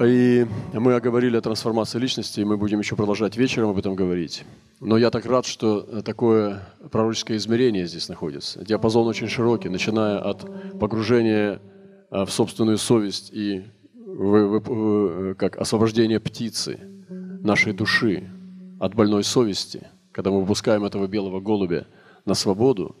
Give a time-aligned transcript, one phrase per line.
[0.00, 4.44] И мы говорили о трансформации личности, и мы будем еще продолжать вечером об этом говорить.
[4.80, 8.64] Но я так рад, что такое пророческое измерение здесь находится.
[8.64, 10.44] Диапазон очень широкий, начиная от
[10.80, 11.60] погружения
[12.10, 18.28] а, в собственную совесть и в, в, как освобождение птицы, нашей души
[18.80, 21.86] от больной совести, когда мы выпускаем этого белого голубя
[22.24, 22.96] на свободу,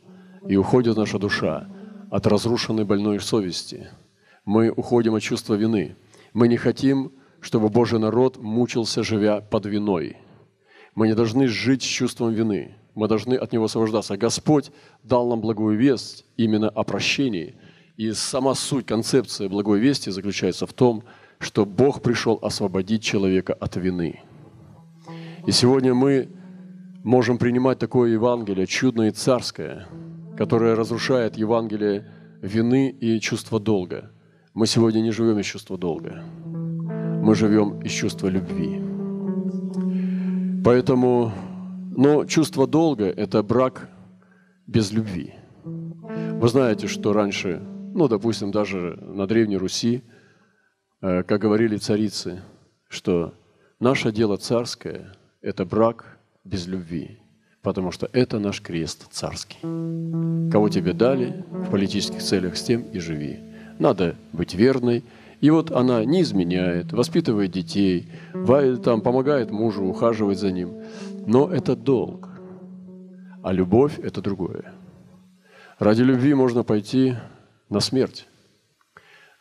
[0.46, 1.66] и уходит наша душа
[2.10, 3.88] от разрушенной больной совести.
[4.44, 5.96] Мы уходим от чувства вины–
[6.34, 10.16] мы не хотим, чтобы Божий народ мучился, живя под виной.
[10.94, 12.74] Мы не должны жить с чувством вины.
[12.94, 14.16] Мы должны от него освобождаться.
[14.16, 14.70] Господь
[15.02, 17.54] дал нам благую весть именно о прощении.
[17.96, 21.04] И сама суть, концепция благой вести заключается в том,
[21.38, 24.20] что Бог пришел освободить человека от вины.
[25.46, 26.28] И сегодня мы
[27.04, 29.86] можем принимать такое Евангелие, чудное и царское,
[30.36, 34.10] которое разрушает Евангелие вины и чувства долга–
[34.54, 36.22] мы сегодня не живем из чувства долга.
[36.44, 38.80] Мы живем из чувства любви.
[40.64, 41.32] Поэтому,
[41.96, 43.88] но чувство долга– это брак
[44.68, 45.34] без любви.
[45.64, 47.60] Вы знаете, что раньше,
[47.94, 50.04] ну, допустим, даже на Древней Руси,
[51.02, 52.40] э, как говорили царицы,
[52.88, 53.34] что
[53.80, 57.18] наше дело царское– это брак без любви,
[57.60, 59.58] потому что это наш крест царский.
[60.52, 65.04] Кого тебе дали в политических целях, с тем и живи надо быть верной.
[65.40, 68.08] И вот она не изменяет, воспитывает детей,
[68.82, 70.72] там, помогает мужу, ухаживать за ним.
[71.26, 72.28] Но это долг.
[73.42, 74.72] А любовь– это другое.
[75.78, 77.14] Ради любви можно пойти
[77.68, 78.26] на смерть.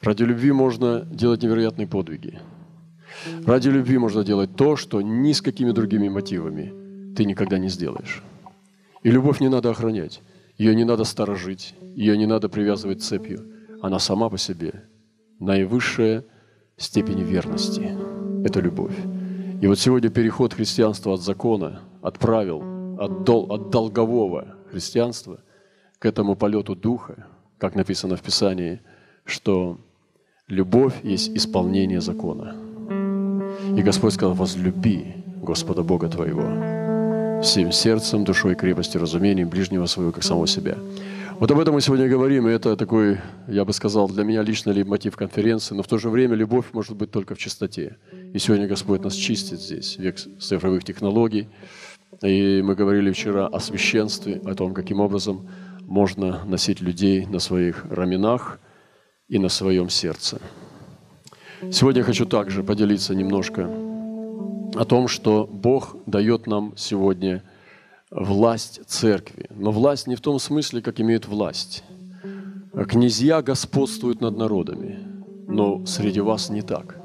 [0.01, 2.39] Ради любви можно делать невероятные подвиги.
[3.45, 8.23] Ради любви можно делать то, что ни с какими другими мотивами ты никогда не сделаешь.
[9.03, 10.21] И любовь не надо охранять,
[10.57, 13.45] ее не надо сторожить, ее не надо привязывать цепью–
[13.83, 14.85] она сама по себе
[15.39, 16.23] наивысшая
[16.77, 17.91] степень верности.
[18.47, 18.95] Это любовь.
[19.61, 22.63] И вот сегодня переход христианства от закона, от правил,
[22.97, 25.41] от, дол, от долгового христианства
[25.99, 27.27] к этому полету духа,
[27.57, 28.79] как написано в Писании,
[29.25, 29.77] что
[30.47, 32.55] любовь есть исполнение закона.
[33.75, 40.23] И Господь сказал, возлюби Господа Бога твоего всем сердцем, душой, крепостью, разумением ближнего своего, как
[40.23, 40.77] самого себя.
[41.43, 43.17] Вот об этом мы сегодня говорим, и это такой,
[43.49, 46.67] я бы сказал, для меня лично ли мотив конференции, но в то же время любовь
[46.71, 47.97] может быть только в чистоте.
[48.33, 51.49] И сегодня Господь нас чистит здесь, век цифровых технологий.
[52.21, 55.49] И мы говорили вчера о священстве, о том, каким образом
[55.81, 58.61] можно носить людей на своих раменах
[59.27, 60.39] и на своем сердце.
[61.73, 63.69] Сегодня я хочу также поделиться немножко
[64.75, 67.43] о том, что Бог дает нам сегодня–
[68.13, 69.47] власть церкви.
[69.55, 71.83] Но власть не в том смысле, как имеют власть.
[72.87, 74.99] Князья господствуют над народами,
[75.47, 76.99] но среди вас не так.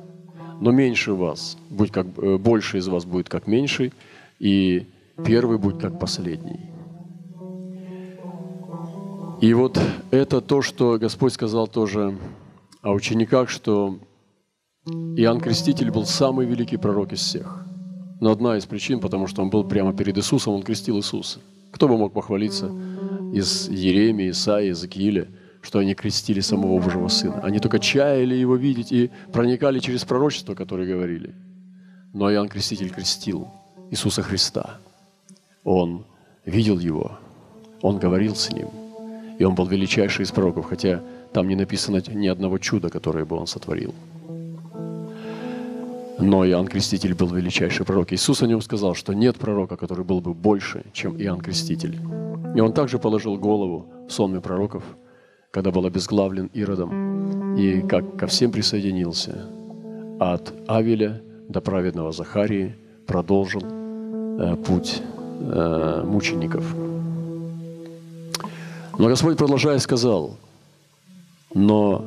[0.60, 3.92] Но меньше вас, будь как, э, больше из вас будет как меньший,
[4.38, 4.86] и
[5.24, 6.70] первый будет как последний.
[9.40, 9.78] И вот
[10.10, 12.16] это то, что Господь сказал тоже
[12.82, 13.98] о учениках, что
[14.86, 17.64] Иоанн Креститель был самый великий пророк из всех–
[18.20, 21.40] но одна из причин, потому что он был прямо перед Иисусом, он крестил Иисуса.
[21.70, 22.70] Кто бы мог похвалиться
[23.32, 25.28] из Еремии, Исаии, Закииля,
[25.60, 27.40] что они крестили самого Божьего Сына.
[27.42, 31.34] Они только чаяли его видеть и проникали через пророчество, которое говорили.
[32.12, 33.48] Но Иоанн Креститель крестил
[33.90, 34.78] Иисуса Христа.
[35.64, 36.04] Он
[36.44, 37.18] видел его,
[37.82, 38.68] он говорил с ним,
[39.38, 41.02] и он был величайший из пророков, хотя
[41.32, 43.94] там не написано ни одного чуда, которое бы он сотворил.
[46.20, 48.12] Но Иоанн Креститель был величайший пророк.
[48.12, 51.98] Иисус о нем сказал, что нет пророка, который был бы больше, чем Иоанн Креститель.
[52.56, 54.82] И он также положил голову в сонме пророков,
[55.52, 59.46] когда был обезглавлен Иродом, и как ко всем присоединился.
[60.18, 62.74] От Авеля до праведного Захарии
[63.06, 65.00] продолжил э, путь
[65.40, 66.64] э, мучеников.
[68.98, 70.36] Но Господь, продолжая, сказал,
[71.54, 72.04] но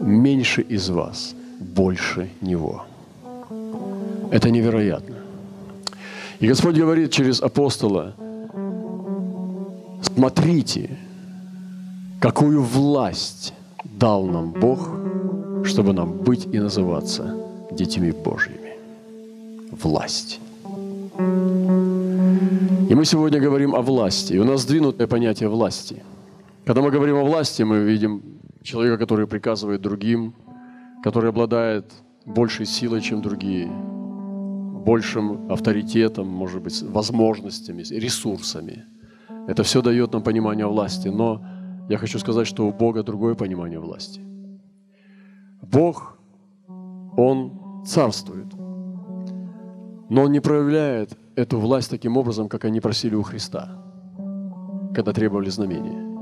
[0.00, 2.86] меньше из вас, больше Него–
[4.32, 5.16] это невероятно.
[6.40, 8.14] И Господь говорит через апостола,
[10.00, 10.98] смотрите,
[12.18, 13.52] какую власть
[13.84, 14.88] дал нам Бог,
[15.64, 17.36] чтобы нам быть и называться
[17.72, 18.72] детьми Божьими.
[19.70, 20.40] Власть.
[22.88, 24.32] И мы сегодня говорим о власти.
[24.32, 26.02] И у нас сдвинутое понятие власти.
[26.64, 28.22] Когда мы говорим о власти, мы видим
[28.62, 30.32] человека, который приказывает другим,
[31.04, 31.92] который обладает
[32.24, 33.70] большей силой, чем другие,
[34.84, 38.84] большим авторитетом, может быть, возможностями, ресурсами.
[39.48, 41.08] Это все дает нам понимание власти.
[41.08, 41.44] Но
[41.88, 44.20] я хочу сказать, что у Бога другое понимание власти.
[45.62, 46.18] Бог
[47.16, 48.52] Он царствует.
[50.08, 53.68] Но Он не проявляет эту власть таким образом, как они просили у Христа,
[54.94, 56.12] когда требовали знамения.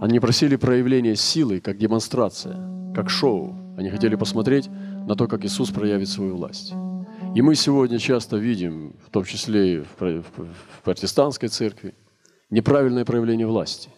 [0.00, 2.56] Они просили проявления силы, как демонстрация,
[2.94, 3.54] как шоу.
[3.76, 4.68] Они хотели посмотреть
[5.06, 6.74] на то, как Иисус проявит свою власть.
[7.34, 10.24] И мы сегодня часто видим, в том числе и в
[10.84, 11.94] протестантской церкви,
[12.50, 13.90] неправильное проявление власти.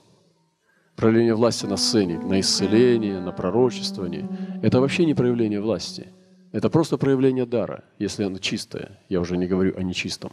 [0.97, 4.29] Проявление власти на сцене, на исцеление, на пророчествование.
[4.63, 6.09] Это вообще не проявление власти–
[6.53, 9.01] это просто проявление дара, если оно чистое.
[9.09, 10.31] Я уже не говорю о нечистом.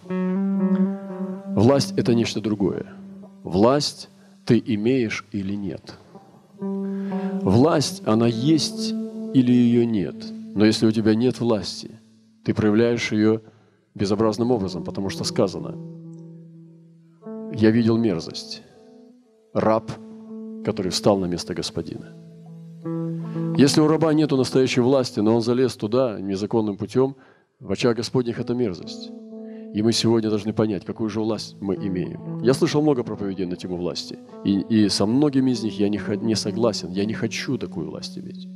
[1.55, 2.87] Власть– это нечто другое.
[3.43, 4.09] Власть
[4.45, 5.95] ты имеешь или нет.
[6.59, 8.91] Власть, она есть
[9.33, 10.15] или ее нет.
[10.55, 11.91] Но если у тебя нет власти,
[12.43, 13.41] ты проявляешь ее
[13.95, 15.75] безобразным образом, потому что сказано,
[17.53, 18.63] я видел мерзость,
[19.53, 19.91] раб,
[20.63, 22.15] который встал на место господина.
[23.57, 27.15] Если у раба нет настоящей власти, но он залез туда незаконным путем,
[27.59, 29.11] в очах Господних это мерзость.
[29.73, 32.39] И мы сегодня должны понять, какую же власть мы имеем.
[32.41, 34.17] Я слышал много проповедей на тему власти.
[34.43, 36.91] И, и со многими из них я не, не согласен.
[36.91, 38.47] Я не хочу такую власть иметь.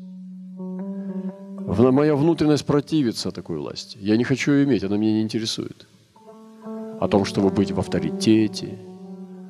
[1.78, 3.98] Моя внутренность противится такой власти.
[4.00, 5.88] Я не хочу ее иметь, она меня не интересует.
[7.00, 8.78] О том, чтобы быть в авторитете,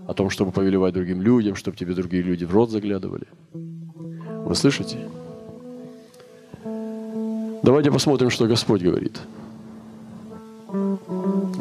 [0.07, 3.27] о том, чтобы повелевать другим людям, чтобы тебе другие люди в рот заглядывали.
[3.53, 4.97] Вы слышите?
[7.61, 9.19] Давайте посмотрим, что Господь говорит.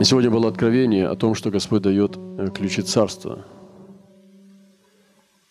[0.01, 3.45] И сегодня было откровение о том, что Господь дает э, ключи царства.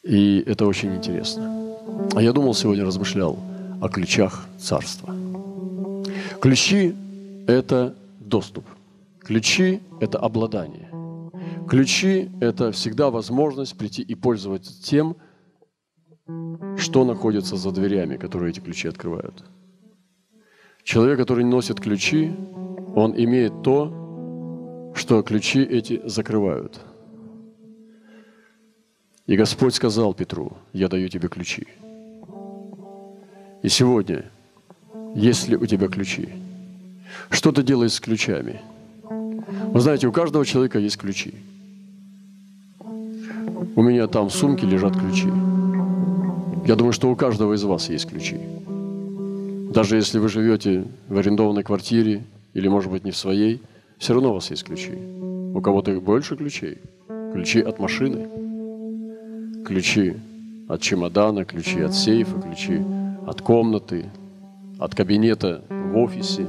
[0.03, 1.75] И это очень интересно.
[2.15, 3.50] А я думал сегодня, размышлял
[3.81, 5.13] о ключах царства.
[6.41, 6.95] Ключи–
[7.47, 8.65] это доступ.
[9.19, 10.89] Ключи– это обладание.
[11.67, 15.17] Ключи– это всегда возможность прийти и пользоваться тем,
[16.77, 19.43] что находится за дверями, которые эти ключи открывают–
[20.83, 22.31] Человек, который носит ключи,
[22.95, 26.81] он имеет то, что ключи эти закрывают.
[29.27, 31.67] И Господь сказал Петру, я даю тебе ключи.
[33.63, 34.25] И сегодня,
[35.13, 36.29] если у тебя ключи,
[37.29, 38.59] что ты делаешь с ключами?
[39.07, 41.33] Вы знаете, у каждого человека есть ключи.
[43.75, 45.29] У меня там в сумке лежат ключи.
[46.65, 48.37] Я думаю, что у каждого из вас есть ключи.
[49.73, 52.23] Даже если вы живете в арендованной квартире
[52.53, 53.61] или, может быть, не в своей,
[53.99, 54.93] все равно у вас есть ключи.
[55.53, 56.79] У кого-то больше ключей.
[57.33, 58.27] Ключи от машины,
[59.65, 60.15] ключи
[60.67, 62.81] от чемодана, ключи от сейфа, ключи
[63.27, 64.09] от комнаты,
[64.79, 66.45] от кабинета в офисе,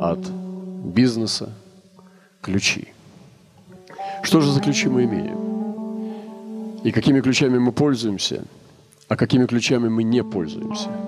[0.00, 0.30] от
[0.84, 1.50] бизнеса.
[2.40, 2.88] Ключи.
[4.22, 6.80] Что же за ключи мы имеем?
[6.84, 8.44] И какими ключами мы пользуемся,
[9.08, 10.88] а какими ключами мы не пользуемся–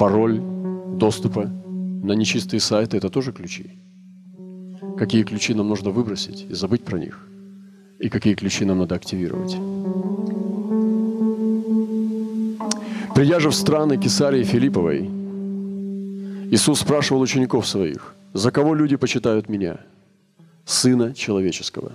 [0.00, 0.40] пароль
[0.96, 3.70] доступа на нечистые сайты– это тоже ключи.
[4.96, 7.28] Какие ключи нам нужно выбросить и забыть про них,
[7.98, 9.58] и какие ключи нам надо активировать.
[13.20, 15.00] Придя же в страны Кесарии Филипповой,
[16.50, 19.80] Иисус спрашивал учеников своих, «За кого люди почитают Меня?
[20.64, 21.92] Сына Человеческого».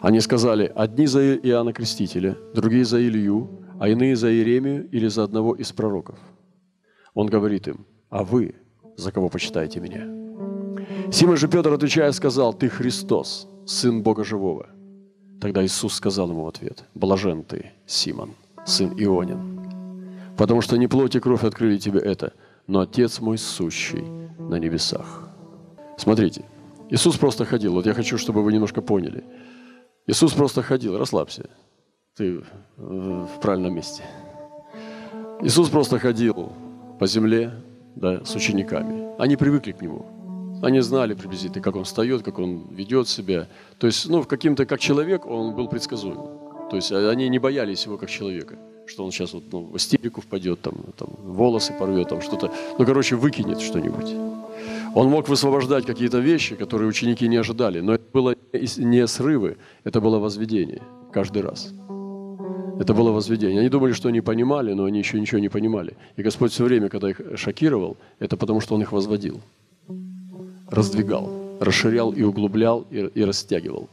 [0.00, 3.48] Они сказали, одни за Иоанна Крестителя, другие за Илью,
[3.78, 6.18] а иные за Иеремию или за одного из пророков–
[7.14, 8.56] он говорит им, а вы
[8.96, 10.02] за кого почитаете меня?
[11.12, 14.66] Симон же Петр, отвечая, сказал, ты Христос, Сын Бога Живого.
[15.40, 18.34] Тогда Иисус сказал ему в ответ, блажен ты, Симон,
[18.66, 19.57] сын Ионин,
[20.38, 22.32] потому что не плоть и кровь открыли тебе это,
[22.66, 24.04] но Отец мой сущий
[24.38, 25.28] на небесах.
[25.98, 26.44] Смотрите,
[26.90, 27.74] Иисус просто ходил.
[27.74, 29.24] Вот я хочу, чтобы вы немножко поняли.
[30.06, 30.96] Иисус просто ходил.
[30.96, 31.50] Расслабься.
[32.16, 32.42] Ты
[32.76, 34.02] в правильном месте.
[35.42, 36.52] Иисус просто ходил
[36.98, 37.52] по земле
[37.96, 39.20] да, с учениками.
[39.20, 40.06] Они привыкли к нему.
[40.62, 43.48] Они знали приблизительно, как он встает, как он ведет себя.
[43.78, 46.68] То есть, ну, каким-то, как человек, он был предсказуем.
[46.70, 48.56] То есть они не боялись его как человека,
[48.88, 52.86] что он сейчас вот, ну, в истерику впадет, там, там, волосы порвет, там что-то, ну,
[52.86, 54.14] короче, выкинет что-нибудь.
[54.94, 60.00] Он мог высвобождать какие-то вещи, которые ученики не ожидали, но это было не срывы, это
[60.00, 61.72] было возведение каждый раз.
[62.80, 63.60] Это было возведение.
[63.60, 65.96] Они думали, что они понимали, но они еще ничего не понимали.
[66.16, 69.40] И Господь все время, когда их шокировал, это потому, что Он их возводил,
[70.70, 71.30] раздвигал,
[71.60, 73.88] расширял и углублял и, и растягивал.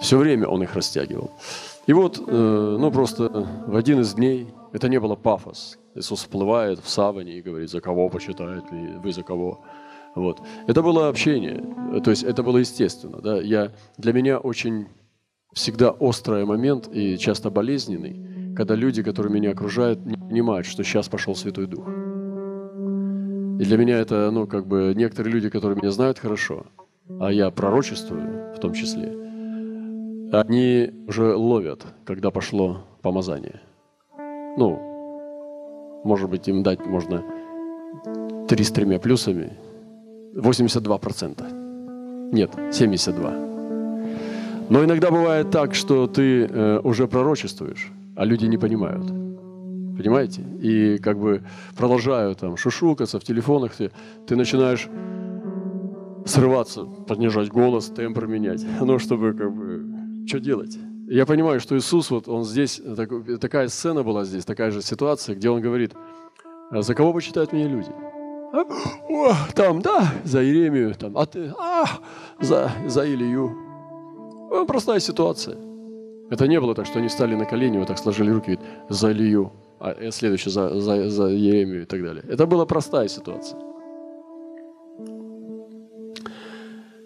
[0.00, 1.30] Все время Он их растягивал.
[1.86, 3.28] И вот, э, ну просто
[3.66, 5.78] в один из дней, это не было пафос.
[5.94, 9.60] Иисус всплывает в саване и говорит, за кого почитает вы, за кого.
[10.14, 10.40] Вот.
[10.66, 11.64] Это было общение,
[12.02, 13.20] то есть это было естественно.
[13.20, 13.40] Да?
[13.40, 14.86] Я, для меня очень
[15.52, 21.08] всегда острый момент и часто болезненный, когда люди, которые меня окружают, не понимают, что сейчас
[21.08, 21.86] пошел Святой Дух.
[21.88, 26.66] И для меня это, ну, как бы, некоторые люди, которые меня знают хорошо,
[27.20, 29.21] а я пророчествую в том числе,
[30.32, 33.60] они уже ловят, когда пошло помазание.
[34.56, 34.80] Ну,
[36.04, 37.22] может быть, им дать можно
[38.48, 39.52] три с тремя плюсами,
[40.34, 42.32] 82%.
[42.32, 44.68] Нет, 72%.
[44.70, 49.06] Но иногда бывает так, что ты э, уже пророчествуешь, а люди не понимают.
[49.06, 50.40] Понимаете?
[50.62, 51.42] И как бы
[51.76, 53.90] продолжают там шушукаться в телефонах, ты,
[54.26, 54.88] ты начинаешь
[56.24, 58.64] срываться, поднижать голос, тембр менять.
[58.80, 59.91] Ну, чтобы как бы,
[60.26, 60.78] что делать?
[61.08, 63.10] Я понимаю, что Иисус, вот он здесь, так,
[63.40, 65.92] такая сцена была здесь, такая же ситуация, где он говорит,
[66.70, 67.90] «А за кого почитают меня люди?
[68.52, 71.86] О, там, да, за Иеремию, там, а ты, а,
[72.40, 73.50] за, за Илью.
[74.50, 75.56] Ну, простая ситуация.
[76.30, 78.58] Это не было так, что они стали на колени, вот так сложили руки,
[78.90, 82.24] за Илью, а э, следующий за, за, за Еремию и так далее.
[82.28, 83.58] Это была простая ситуация.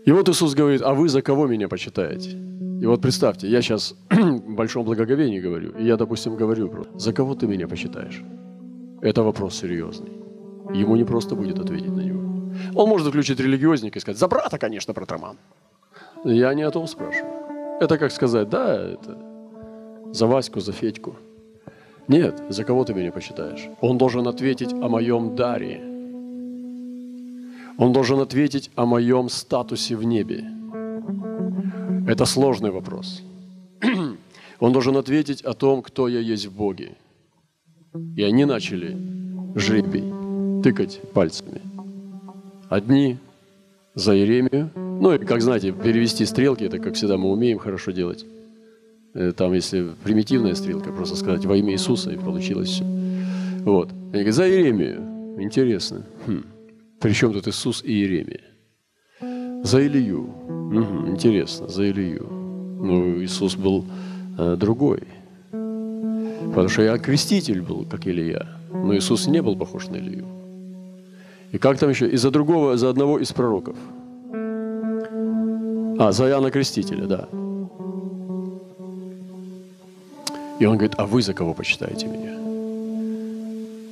[0.05, 2.37] И вот Иисус говорит, а вы за кого меня почитаете?
[2.81, 7.35] И вот представьте, я сейчас в большом благоговении говорю, и я, допустим, говорю, за кого
[7.35, 8.23] ты меня почитаешь?
[9.01, 10.13] Это вопрос серьезный.
[10.75, 12.21] Ему не просто будет ответить на него.
[12.75, 15.37] Он может включить религиозника и сказать, за брата, конечно, братроман.
[16.25, 17.33] Я не о том спрашиваю.
[17.81, 19.19] Это как сказать, да, это
[20.13, 21.17] за Ваську, за Федьку.
[22.09, 23.69] Нет, за кого ты меня посчитаешь?
[23.81, 25.81] Он должен ответить о моем даре.
[27.79, 30.45] Он должен ответить о моем статусе в небе.
[32.07, 33.23] Это сложный вопрос.
[34.61, 36.93] Он должен ответить о том, кто я есть в Боге.
[38.17, 38.97] И они начали
[39.57, 40.05] жребий
[40.63, 41.61] тыкать пальцами.
[42.69, 43.19] Одни
[43.95, 44.71] за Иеремию.
[44.75, 48.25] Ну, и, как знаете, перевести стрелки, это, как всегда, мы умеем хорошо делать.
[49.15, 52.85] Э, там, если примитивная стрелка, просто сказать во имя Иисуса, и получилось все.
[53.65, 53.91] Вот.
[53.91, 55.43] Они говорят, за Иеремию.
[55.43, 56.05] Интересно.
[56.27, 56.45] Хм.
[57.01, 58.43] Причем тут Иисус и Иеремия?
[59.67, 60.21] За Илью.
[60.21, 62.29] Угу, интересно, за Илью.
[62.81, 63.85] Ну, Иисус был
[64.39, 65.01] э, другой.
[65.51, 68.47] Потому что я креститель был, как Илья.
[68.73, 70.25] Но Иисус не был похож на Илью.
[71.51, 72.09] И как там еще?
[72.09, 73.77] И за другого, за одного из пророков.
[75.99, 77.29] А, за Иоанна Крестителя, да.
[80.61, 82.37] И он говорит, а вы за кого почитаете меня?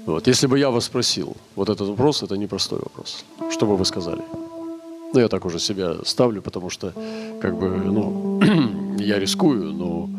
[0.07, 0.28] Вот.
[0.28, 3.25] Если бы я вас спросил, вот этот вопрос, это непростой вопрос.
[3.50, 4.23] Что бы вы сказали?
[5.14, 6.92] Ну, я так уже себя ставлю, потому что,
[7.40, 8.40] как бы, ну,
[8.99, 10.11] я рискую, но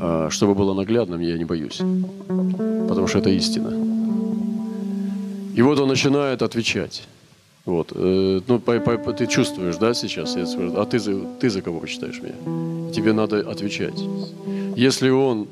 [0.00, 1.80] а, чтобы было наглядным, я не боюсь.
[2.88, 3.70] Потому что это истина.
[5.54, 7.04] И вот он начинает отвечать.
[7.64, 7.92] Вот.
[7.94, 10.36] Э, ну, по, по, ты чувствуешь, да, сейчас?
[10.36, 10.98] Я спрашиваю, а ты
[11.40, 12.92] ты за кого почитаешь меня?
[12.92, 14.02] Тебе надо отвечать.
[14.76, 15.46] Если он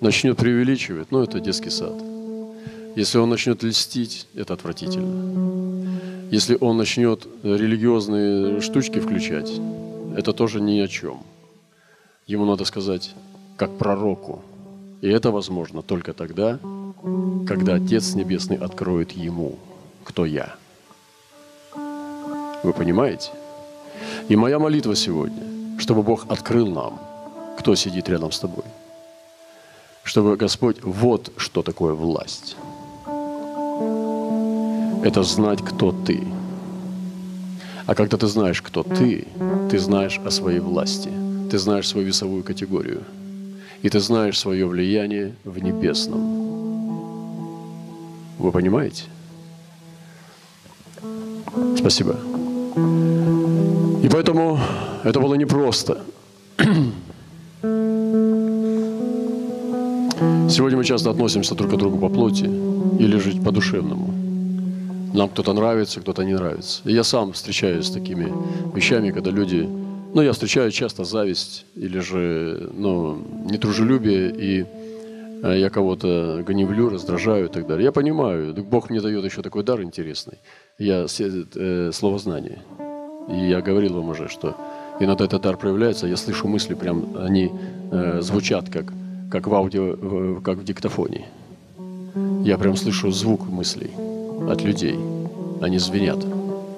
[0.00, 1.94] начнет преувеличивать, ну, это детский сад.
[2.96, 5.76] Если он начнет льстить, это отвратительно.
[6.30, 9.50] Если он начнет религиозные штучки включать,
[10.16, 11.22] это тоже ни о чем.
[12.26, 13.14] Ему надо сказать,
[13.56, 14.42] как пророку.
[15.02, 16.58] И это возможно только тогда,
[17.46, 19.56] когда Отец Небесный откроет ему,
[20.02, 20.56] кто я.
[22.64, 23.30] Вы понимаете?
[24.28, 26.98] И моя молитва сегодня, чтобы Бог открыл нам,
[27.58, 28.64] кто сидит рядом с тобой.
[30.02, 32.56] Чтобы Господь, вот что такое власть.
[35.06, 36.20] Это знать, кто ты.
[37.86, 39.24] А когда ты знаешь, кто ты,
[39.70, 41.10] ты знаешь о своей власти.
[41.48, 43.04] Ты знаешь свою весовую категорию.
[43.82, 46.20] И ты знаешь свое влияние в небесном.
[48.40, 49.04] Вы понимаете?
[51.76, 52.16] Спасибо.
[54.02, 54.58] И поэтому
[55.04, 55.98] это было непросто.
[60.50, 62.50] Сегодня мы часто относимся друг к другу по плоти
[62.98, 64.25] или жить по-душевному.
[65.16, 66.82] Нам кто-то нравится, кто-то не нравится.
[66.84, 68.30] И я сам встречаюсь с такими
[68.74, 69.66] вещами, когда люди...
[70.14, 73.18] Ну, я встречаю часто зависть или же, ну,
[73.50, 74.66] нетружелюбие, и
[75.42, 77.84] э, я кого-то гневлю, раздражаю и так далее.
[77.84, 80.38] Я понимаю, Бог мне дает еще такой дар интересный.
[80.78, 82.58] Я э, словознание.
[83.30, 84.54] И я говорил вам уже, что
[85.00, 87.50] иногда этот дар проявляется, я слышу мысли, прям они
[87.90, 88.92] э, звучат как,
[89.30, 91.24] как в аудио, как в диктофоне.
[92.44, 93.90] Я прям слышу звук мыслей
[94.48, 94.98] от людей.
[95.60, 96.24] Они звенят.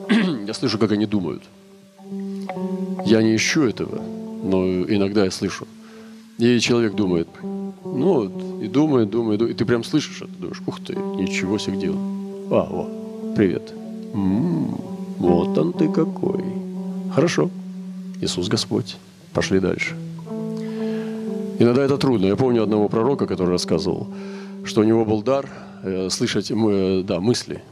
[0.47, 1.43] я слышу, как они думают.
[3.05, 4.01] Я не ищу этого,
[4.43, 5.67] но иногда я слышу.
[6.39, 10.81] И человек думает, ну вот, и думает, думает, и ты прям слышишь это, думаешь, ух
[10.81, 11.97] ты, ничего себе дело.
[12.51, 13.73] А, о, привет.
[14.15, 14.81] М-м,
[15.19, 16.45] вот он ты какой.
[17.13, 17.51] Хорошо.
[18.21, 18.97] Иисус Господь.
[19.33, 19.97] Пошли дальше.
[21.59, 22.27] Иногда это трудно.
[22.27, 24.07] Я помню одного пророка, который рассказывал,
[24.65, 25.49] что у него был дар
[25.83, 27.63] э, слышать э, да, мысли.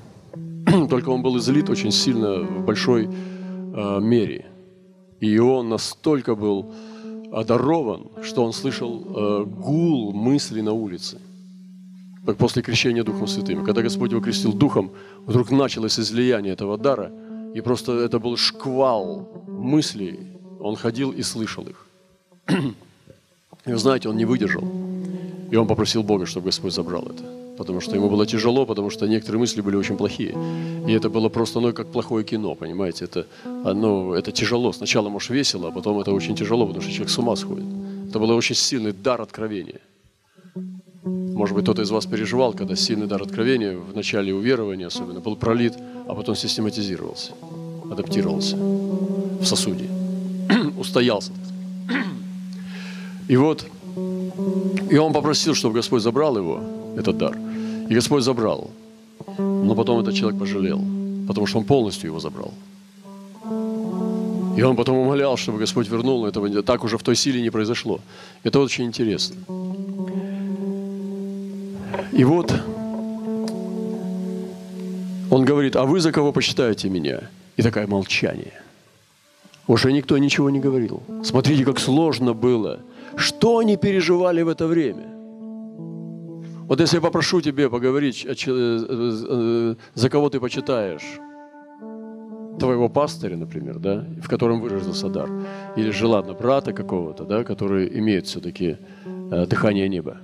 [0.91, 4.47] только он был излит очень сильно в большой э, мере.
[5.21, 6.75] И он настолько был
[7.33, 11.19] одарован, что он слышал э, гул мыслей на улице,
[12.25, 13.65] как после крещения Духом Святым.
[13.65, 14.91] Когда Господь его крестил Духом,
[15.27, 17.11] вдруг началось излияние этого дара,
[17.55, 20.19] и просто это был шквал мыслей.
[20.61, 21.87] Он ходил и слышал их.
[23.67, 24.63] И вы знаете, он не выдержал.
[25.51, 27.46] И он попросил Бога, чтобы Господь забрал это.
[27.57, 30.35] Потому что ему было тяжело, потому что некоторые мысли были очень плохие.
[30.87, 33.05] И это было просто, ну, как плохое кино, понимаете?
[33.05, 34.73] Это, ну, это тяжело.
[34.73, 37.65] Сначала, может, весело, а потом это очень тяжело, потому что человек с ума сходит.
[38.09, 39.81] Это был очень сильный дар откровения.
[41.05, 45.37] Может быть, кто-то из вас переживал, когда сильный дар откровения в начале уверования особенно был
[45.37, 45.75] пролит,
[46.09, 47.33] а потом систематизировался,
[47.91, 49.89] адаптировался в сосуде,
[50.79, 51.33] устоялся.
[53.29, 53.67] И вот,
[54.91, 56.61] и он попросил, чтобы Господь забрал его,
[56.97, 57.37] этот дар.
[57.91, 58.71] И Господь забрал.
[59.39, 60.81] Но потом этот человек пожалел,
[61.27, 62.53] потому что он полностью его забрал.
[64.59, 67.51] И он потом умолял, чтобы Господь вернул, но этого так уже в той силе не
[67.51, 68.01] произошло.
[68.45, 69.37] Это очень интересно.
[72.13, 72.53] И вот
[75.31, 77.21] он говорит, а вы за кого посчитаете меня?
[77.59, 78.53] И такое молчание.
[79.69, 81.03] Уже никто ничего не говорил.
[81.23, 82.79] Смотрите, как сложно было–
[83.17, 85.05] что они переживали в это время?
[86.69, 91.21] Вот если я попрошу тебе поговорить, э, за кого ты почитаешь,
[92.59, 95.31] твоего пастыря, например, да, в котором выразился дар,
[95.77, 98.79] или же, ладно, брата какого-то, да, который имеет все-таки
[99.31, 100.17] э, дыхание неба.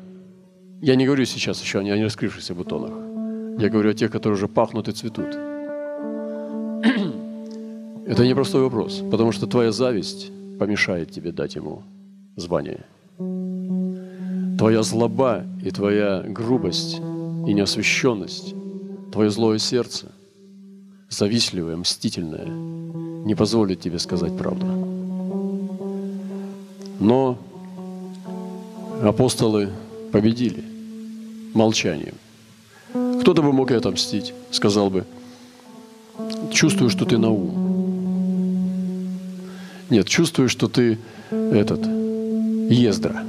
[0.80, 2.92] Я не говорю сейчас еще о не раскрывшихся бутонах.
[3.60, 5.36] Я говорю о тех, которые уже пахнут и цветут.
[8.06, 11.84] Это непростой вопрос, потому что твоя зависть помешает тебе дать ему
[12.36, 12.84] звание.
[14.62, 18.54] Твоя злоба и твоя грубость и неосвященность,
[19.10, 20.12] твое злое сердце,
[21.10, 24.64] завистливое, мстительное, не позволит тебе сказать правду.
[27.00, 27.38] Но
[29.02, 29.68] апостолы
[30.12, 30.62] победили
[31.54, 32.14] молчанием.
[33.20, 35.04] Кто-то бы мог и отомстить, сказал бы,
[36.52, 37.50] чувствую, что ты на ум.
[39.90, 40.98] Нет, чувствую, что ты
[41.32, 41.84] этот,
[42.70, 43.24] Ездра.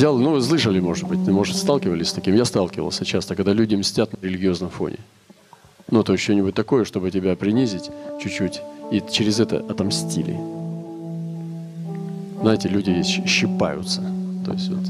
[0.00, 2.34] Взял, ну, вы слышали, может быть, может, сталкивались с таким.
[2.34, 4.96] Я сталкивался часто, когда люди мстят на религиозном фоне.
[5.90, 10.38] Ну, то есть что-нибудь такое, чтобы тебя принизить чуть-чуть, и через это отомстили.
[12.40, 14.00] Знаете, люди щипаются.
[14.46, 14.86] То есть вот.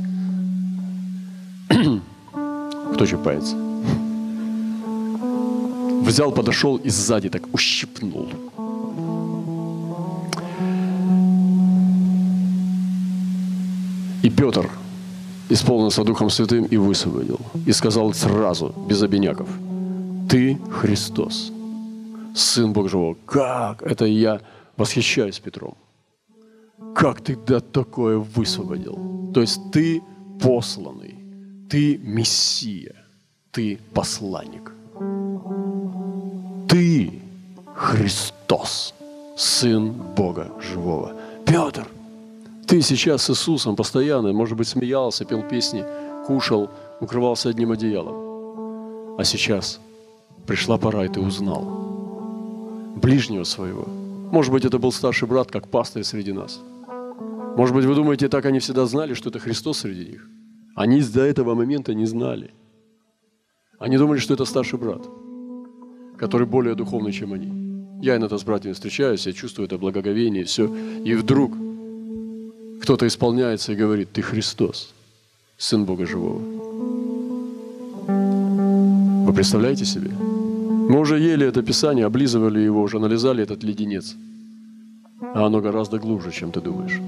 [2.94, 3.56] Кто щипается?
[6.04, 8.28] Взял, подошел и сзади так ущипнул.
[14.22, 14.70] И Петр
[15.50, 17.40] исполнился Духом Святым и высвободил.
[17.66, 19.48] И сказал сразу, без обиняков,
[20.28, 21.52] «Ты Христос,
[22.34, 23.16] Сын Бога Живого».
[23.26, 23.82] Как?
[23.82, 24.40] Это я
[24.76, 25.74] восхищаюсь Петром.
[26.94, 29.30] Как ты да такое высвободил?
[29.34, 30.02] То есть ты
[30.40, 31.14] посланный,
[31.68, 32.94] ты Мессия,
[33.50, 34.72] ты посланник.
[36.68, 37.20] Ты
[37.74, 38.94] Христос,
[39.36, 41.12] Сын Бога Живого.
[41.44, 41.86] Петр–
[42.70, 45.84] ты сейчас с Иисусом постоянно, может быть, смеялся, пел песни,
[46.24, 49.18] кушал, укрывался одним одеялом.
[49.18, 49.80] А сейчас
[50.46, 51.64] пришла пора, и ты узнал
[53.02, 53.86] ближнего своего.
[54.30, 56.60] Может быть, это был старший брат, как пастырь среди нас.
[57.56, 60.28] Может быть, вы думаете, так они всегда знали, что это Христос среди них.
[60.76, 62.52] Они до этого момента не знали.
[63.80, 65.02] Они думали, что это старший брат,
[66.16, 68.00] который более духовный, чем они.
[68.00, 70.72] Я иногда с братьями встречаюсь, я чувствую это благоговение, все.
[71.04, 71.52] И вдруг
[72.80, 74.92] кто-то исполняется и говорит, ты Христос,
[75.58, 76.40] Сын Бога Живого.
[79.26, 80.10] Вы представляете себе?
[80.10, 84.16] Мы уже ели это Писание, облизывали его, уже налезали этот леденец.
[85.34, 87.00] А оно гораздо глубже, чем ты думаешь.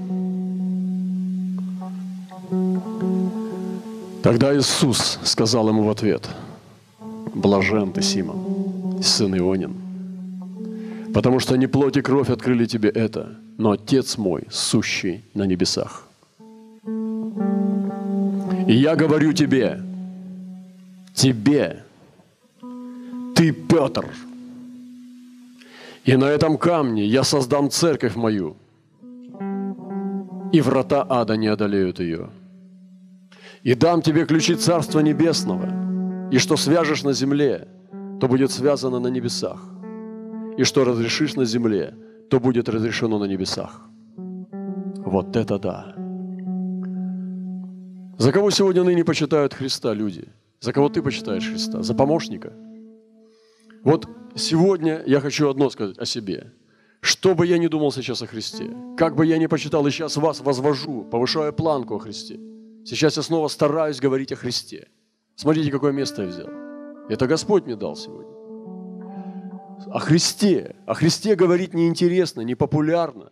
[4.21, 6.29] Тогда Иисус сказал ему в ответ,
[7.33, 9.82] «Блажен ты, Симон, сын Ионин,
[11.13, 16.07] Потому что не плоть и кровь открыли тебе это, но Отец мой, сущий на небесах.
[18.67, 19.79] И я говорю тебе,
[21.13, 21.83] тебе,
[23.35, 24.09] ты Петр,
[26.03, 28.55] и на этом камне я создам церковь мою,
[30.51, 32.29] и врата ада не одолеют ее.
[33.61, 35.69] И дам тебе ключи Царства Небесного,
[36.31, 37.67] и что свяжешь на земле,
[38.19, 39.72] то будет связано на небесах
[40.57, 41.95] и что разрешишь на земле,
[42.29, 43.81] то будет разрешено на небесах.
[45.05, 45.95] Вот это да!
[48.17, 50.27] За кого сегодня ныне почитают Христа люди?
[50.61, 51.83] За кого ты почитаешь Христа?
[51.83, 52.53] За помощника?
[53.83, 56.53] Вот сегодня я хочу одно сказать о себе.
[57.01, 60.15] Что бы я ни думал сейчас о Христе, как бы я ни почитал, и сейчас
[60.15, 62.39] вас возвожу, повышаю планку о Христе.
[62.85, 64.87] Сейчас я снова стараюсь говорить о Христе.
[65.35, 66.49] Смотрите, какое место я взял.
[67.09, 68.32] Это Господь мне дал сегодня.
[69.87, 70.75] О Христе.
[70.85, 73.31] О Христе говорить неинтересно, не популярно,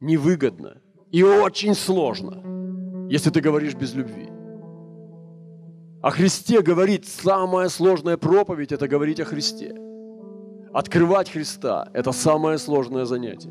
[0.00, 2.42] невыгодно и очень сложно,
[3.10, 4.28] если ты говоришь без любви.
[6.02, 9.74] О Христе говорить самая сложная проповедь– это говорить о Христе.
[10.72, 13.50] Открывать Христа– это самое сложное занятие.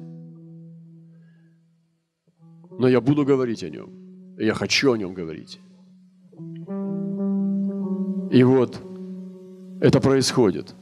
[2.79, 4.35] Но я буду говорить о Нем.
[4.37, 5.59] Я хочу о Нем говорить.
[8.31, 8.79] И вот
[9.81, 10.73] это происходит.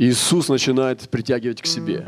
[0.00, 2.06] Иисус начинает притягивать к себе.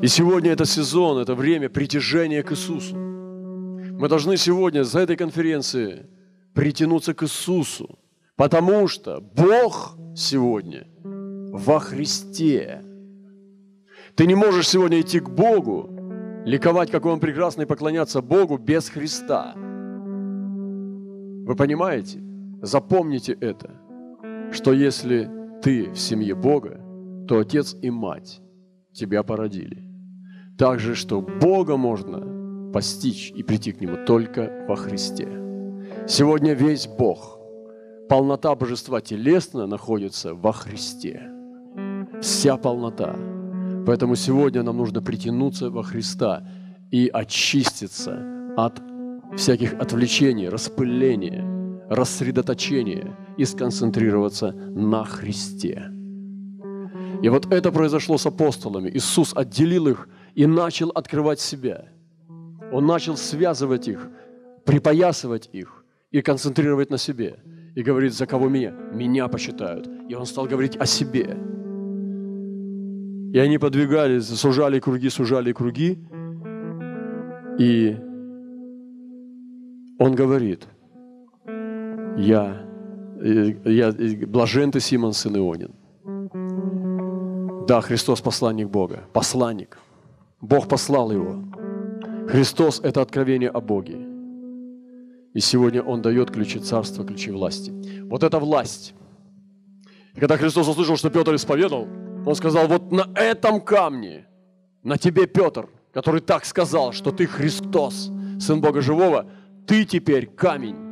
[0.00, 2.94] И сегодня это сезон, это время притяжения к Иисусу.
[2.94, 6.06] Мы должны сегодня за этой конференции
[6.54, 7.98] притянуться к Иисусу,
[8.36, 12.84] потому что Бог сегодня во Христе.
[14.14, 15.90] Ты не можешь сегодня идти к Богу,
[16.44, 19.54] ликовать, какой Он прекрасный, поклоняться Богу без Христа.
[19.56, 22.22] Вы понимаете?
[22.62, 23.72] Запомните это,
[24.52, 26.80] что если ты в семье Бога,
[27.28, 28.40] то отец и мать
[28.92, 29.84] тебя породили.
[30.58, 35.28] Также, что Бога можно постичь и прийти к Нему только во Христе.
[36.06, 37.38] Сегодня весь Бог,
[38.08, 41.22] полнота божества телесно находится во Христе.
[42.20, 43.16] Вся полнота.
[43.86, 46.46] Поэтому сегодня нам нужно притянуться во Христа
[46.90, 48.22] и очиститься
[48.56, 48.80] от
[49.36, 51.59] всяких отвлечений, распыления,
[51.90, 55.90] рассредоточения и сконцентрироваться на Христе.
[57.22, 58.90] И вот это произошло с апостолами.
[58.90, 61.88] Иисус отделил их и начал открывать себя.
[62.72, 64.08] Он начал связывать их,
[64.64, 67.40] припоясывать их и концентрировать на себе.
[67.74, 68.72] И говорит, за кого меня?
[68.94, 69.88] Меня посчитают.
[70.08, 71.36] И он стал говорить о себе.
[73.32, 75.98] И они подвигались, сужали круги, сужали круги.
[77.58, 77.96] И
[79.98, 80.66] он говорит,
[82.20, 82.56] я,
[83.64, 83.92] я
[84.26, 85.74] блажен ты, Симон, сын Ионин.
[87.66, 89.78] Да, Христос посланник Бога, посланник.
[90.40, 91.44] Бог послал его.
[92.28, 93.98] Христос– это откровение о Боге.
[95.34, 97.72] И сегодня Он дает ключи царства, ключи власти.
[98.08, 98.94] Вот эта власть.
[100.14, 101.86] И когда Христос услышал, что Петр исповедал,
[102.26, 104.26] Он сказал, вот на этом камне,
[104.82, 109.26] на тебе, Петр, который так сказал, что ты Христос, Сын Бога Живого,
[109.66, 110.89] ты теперь камень.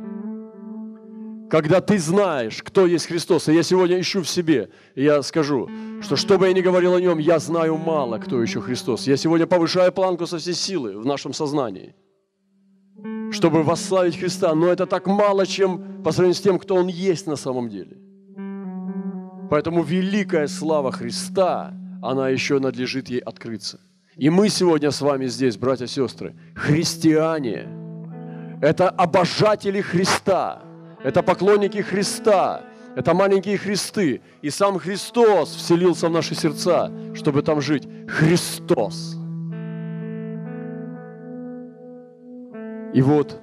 [1.49, 5.69] Когда ты знаешь, кто есть Христос, и я сегодня ищу в себе, и я скажу,
[6.01, 9.07] что что бы я ни говорил о нем, я знаю мало, кто еще Христос.
[9.07, 11.95] Я сегодня повышаю планку со всей силы в нашем сознании–
[13.31, 17.27] чтобы восславить Христа, но это так мало, чем по сравнению с тем, кто Он есть
[17.27, 17.97] на самом деле.
[19.49, 23.79] Поэтому великая слава Христа, она еще надлежит ей открыться.
[24.15, 27.67] И мы сегодня с вами здесь, братья и сестры, христиане.
[28.61, 30.61] Это обожатели Христа,
[31.03, 32.63] это поклонники Христа,
[32.95, 34.21] это маленькие Христы.
[34.41, 37.87] И сам Христос вселился в наши сердца, чтобы там жить.
[38.07, 39.15] Христос–
[42.93, 43.39] И вот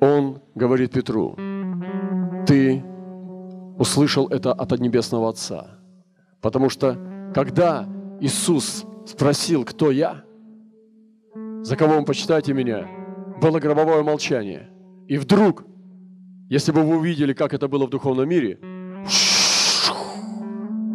[0.00, 1.36] он говорит Петру,
[2.46, 2.84] ты
[3.78, 5.78] услышал это от Небесного Отца.
[6.40, 6.98] Потому что
[7.34, 7.88] когда
[8.20, 10.24] Иисус спросил, кто я,
[11.62, 12.86] за кого вы почитаете меня,
[13.40, 14.68] было гробовое молчание.
[15.08, 15.64] И вдруг,
[16.52, 18.58] если бы вы увидели, как это было в духовном мире,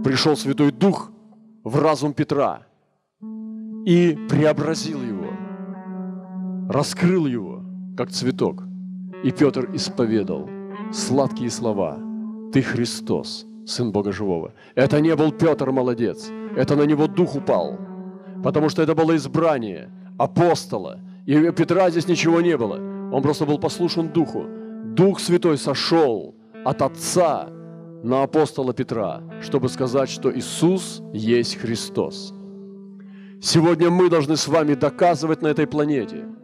[0.03, 1.11] пришел Святой Дух
[1.63, 2.61] в разум Петра
[3.85, 5.17] и преобразил его
[6.69, 7.63] раскрыл его,
[7.95, 8.63] как цветок.
[9.23, 10.49] И Петр исповедал
[10.91, 11.97] сладкие слова.
[12.53, 14.53] Ты Христос, Сын Бога Живого.
[14.75, 17.77] Это не был Петр молодец, это на него дух упал,
[18.43, 20.99] потому что это было избрание апостола.
[21.25, 22.75] И у Петра здесь ничего не было.
[23.11, 24.45] Он просто был послушен Духу.
[24.83, 26.35] Дух Святой сошел
[26.65, 27.49] от Отца
[28.03, 32.33] на апостола Петра, чтобы сказать, что Иисус есть Христос.
[33.41, 36.25] Сегодня мы должны с вами доказывать на этой планете–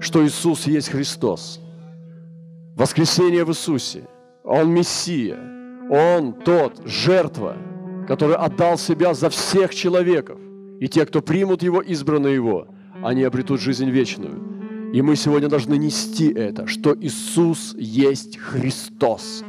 [0.00, 1.60] что Иисус есть Христос.
[2.74, 4.08] Воскресение в Иисусе.
[4.42, 5.38] Он Мессия.
[5.90, 7.56] Он тот, жертва,
[8.08, 10.38] который отдал себя за всех человеков.
[10.80, 12.68] И те, кто примут Его, избранные Его,
[13.02, 14.59] они обретут жизнь вечную.
[14.92, 19.44] И мы сегодня должны нести это, что Иисус есть Христос.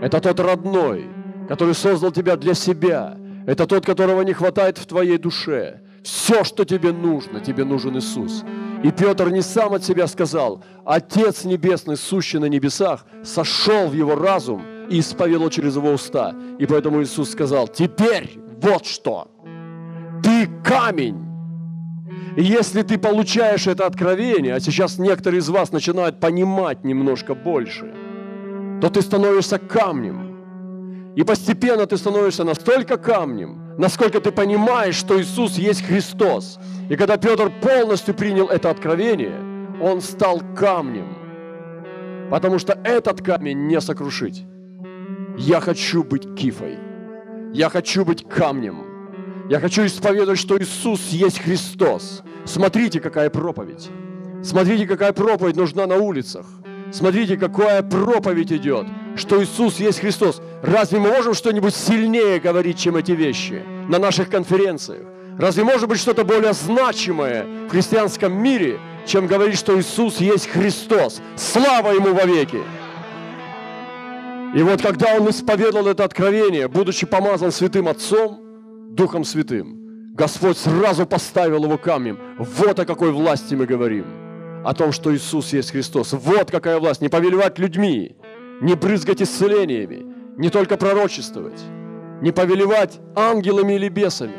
[0.00, 1.06] Это тот родной,
[1.48, 3.18] который создал тебя для себя.
[3.46, 5.80] Это тот, которого не хватает в твоей душе.
[6.02, 8.44] Все, что тебе нужно, тебе нужен Иисус.
[8.82, 14.14] И Петр не сам от себя сказал, Отец Небесный, сущий на небесах, сошел в его
[14.14, 16.34] разум и исповедовал через его уста.
[16.58, 19.28] И поэтому Иисус сказал, теперь вот что,
[20.22, 21.33] ты камень.
[22.36, 27.92] И если ты получаешь это откровение, а сейчас некоторые из вас начинают понимать немножко больше,
[28.80, 31.14] то ты становишься камнем.
[31.16, 36.58] И постепенно ты становишься настолько камнем, насколько ты понимаешь, что Иисус есть Христос.
[36.90, 39.38] И когда Петр полностью принял это откровение,
[39.80, 42.28] он стал камнем.
[42.30, 44.44] Потому что этот камень не сокрушить.
[45.38, 46.78] Я хочу быть кифой.
[47.52, 48.93] Я хочу быть камнем.
[49.48, 52.22] Я хочу исповедовать, что Иисус есть Христос.
[52.46, 53.90] Смотрите, какая проповедь.
[54.42, 56.46] Смотрите, какая проповедь нужна на улицах.
[56.92, 60.40] Смотрите, какая проповедь идет, что Иисус есть Христос.
[60.62, 65.02] Разве мы можем что-нибудь сильнее говорить, чем эти вещи на наших конференциях?
[65.38, 71.20] Разве может быть что-то более значимое в христианском мире, чем говорить, что Иисус есть Христос?
[71.36, 72.62] Слава Ему вовеки!
[74.54, 78.43] И вот когда он исповедовал это откровение, будучи помазан Святым Отцом,
[78.94, 82.18] Духом Святым, Господь сразу поставил его камнем.
[82.38, 84.04] Вот о какой власти мы говорим.
[84.64, 86.12] О том, что Иисус есть Христос.
[86.12, 87.00] Вот какая власть.
[87.00, 88.16] Не повелевать людьми,
[88.60, 91.60] не брызгать исцелениями, не только пророчествовать,
[92.22, 94.36] не повелевать ангелами или бесами,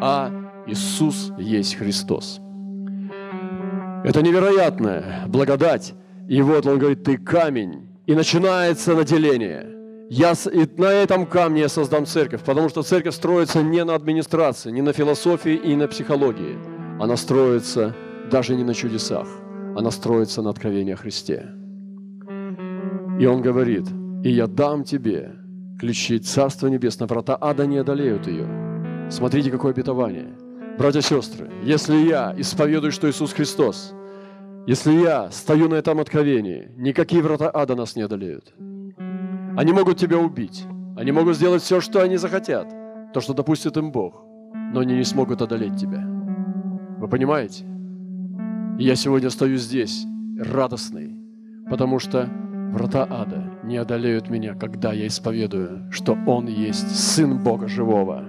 [0.00, 0.32] а
[0.66, 2.40] Иисус есть Христос.
[4.04, 5.94] Это невероятная благодать.
[6.28, 7.88] И вот он говорит, ты камень.
[8.06, 9.66] И начинается наделение.
[10.16, 10.34] Я,
[10.76, 14.92] на этом камне я создам церковь, потому что церковь строится не на администрации, не на
[14.92, 16.56] философии и на психологии.
[17.00, 17.96] Она строится
[18.30, 19.26] даже не на чудесах,
[19.76, 21.48] она строится на откровении о Христе.
[23.18, 23.88] И он говорит,
[24.22, 25.32] и я дам тебе
[25.80, 28.46] ключи Царства Небесного, врата ада не одолеют ее.
[29.10, 30.28] Смотрите, какое обетование.
[30.78, 33.92] Братья и сестры, если я исповедую, что Иисус Христос,
[34.68, 38.54] если я стою на этом откровении, никакие врата ада нас не одолеют.
[39.56, 40.66] Они могут тебя убить.
[40.96, 42.68] Они могут сделать все, что они захотят,
[43.12, 44.22] то, что допустит им Бог,
[44.72, 46.04] но они не смогут одолеть тебя.
[46.98, 47.64] Вы понимаете?
[48.78, 50.06] И я сегодня стою здесь,
[50.38, 51.16] радостный,
[51.68, 52.28] потому что
[52.72, 58.24] врата ада не одолеют меня, когда я исповедую, что Он есть Сын Бога Живого.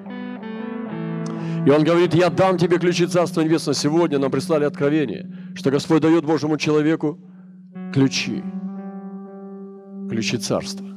[1.66, 3.76] И Он говорит, я дам тебе ключи Царства Небесного.
[3.76, 7.20] Сегодня нам прислали откровение, что Господь дает Божьему человеку
[7.94, 8.44] ключи,
[10.10, 10.95] ключи Царства.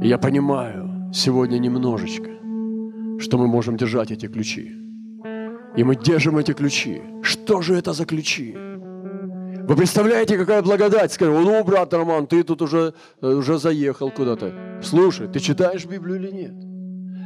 [0.00, 2.30] Я понимаю сегодня немножечко,
[3.18, 4.72] что мы можем держать эти ключи.
[5.76, 7.02] И мы держим эти ключи.
[7.22, 8.54] Что же это за ключи?
[8.54, 11.12] Вы представляете, какая благодать?
[11.12, 14.80] Скажем, ну, брат Роман, ты тут уже, э, уже заехал куда-то.
[14.82, 16.54] Слушай, ты читаешь Библию или нет?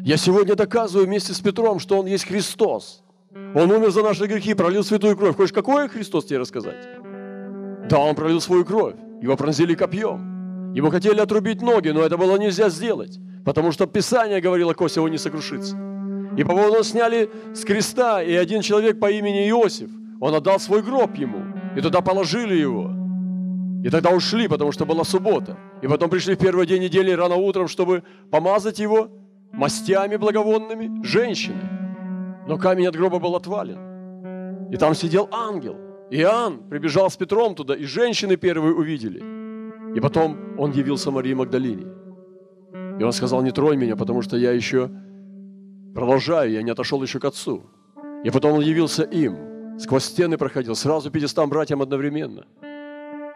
[0.07, 3.05] Я сегодня доказываю вместе с Петром, что Он есть Христос.
[3.55, 5.37] Он умер за наши грехи, пролил святую кровь.
[5.37, 6.89] Хочешь, какой Христос тебе рассказать?
[7.91, 8.95] Да, Он пролил свою кровь.
[9.21, 10.33] Его пронзили копьем.
[10.75, 13.19] Ему хотели отрубить ноги, но это было нельзя сделать.
[13.45, 15.77] Потому что Писание говорило, кость его не сокрушится.
[16.37, 20.83] И по поводу сняли с креста, и один человек по имени Иосиф, он отдал свой
[20.83, 21.43] гроб ему.
[21.77, 22.91] И туда положили его.
[23.85, 25.59] И тогда ушли, потому что была суббота.
[25.83, 29.09] И потом пришли в первый день недели рано утром, чтобы помазать его
[29.53, 31.63] мастями благовонными женщины.
[32.47, 34.71] Но камень от гроба был отвален.
[34.71, 35.77] И там сидел ангел.
[36.11, 39.32] Иоанн прибежал с Петром туда, и женщины первые увидели.
[39.95, 41.87] И потом он явился Марии Магдалине.
[42.99, 44.91] И он сказал, не тронь меня, потому что я еще
[45.95, 47.63] продолжаю, я не отошел еще к отцу.
[48.25, 49.37] И потом он явился им–
[49.79, 52.45] сквозь стены проходил, сразу 500 братьям одновременно.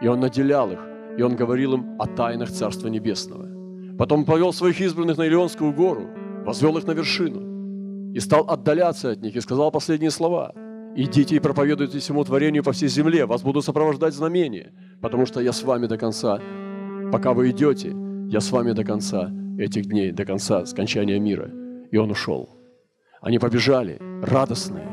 [0.01, 0.81] И он наделял их,
[1.19, 3.97] и он говорил им о тайнах Царства Небесного.
[3.99, 6.07] Потом повел своих избранных на Илионскую гору,
[6.45, 10.53] возвел их на вершину и стал отдаляться от них и сказал последние слова.
[10.95, 15.53] «Идите и проповедуйте всему творению по всей земле, вас буду сопровождать знамения, потому что я
[15.53, 16.41] с вами до конца.
[17.13, 17.95] Пока вы идете,
[18.29, 21.51] я с вами до конца этих дней, до конца скончания мира».
[21.91, 22.51] И он ушел.
[23.21, 24.89] Они побежали, радостные,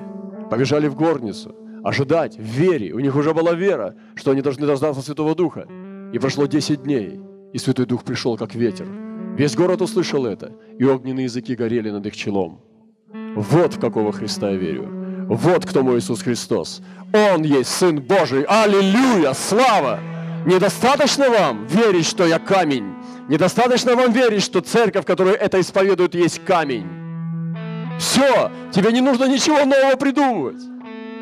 [0.49, 2.93] побежали в горницу, ожидать, в вере.
[2.93, 5.67] У них уже была вера, что они должны дождаться Святого Духа.
[6.13, 7.19] И прошло 10 дней,
[7.53, 8.87] и Святой Дух пришел, как ветер.
[9.37, 12.61] Весь город услышал это, и огненные языки горели над их челом.
[13.35, 15.02] Вот в какого Христа я верю.
[15.27, 16.81] Вот кто мой Иисус Христос.
[17.13, 18.43] Он есть Сын Божий.
[18.43, 19.33] Аллилуйя!
[19.33, 19.99] Слава!
[20.45, 22.95] Недостаточно вам верить, что я камень.
[23.29, 26.85] Недостаточно вам верить, что церковь, которая это исповедует, есть камень.
[27.97, 30.61] Все, тебе не нужно ничего нового придумывать.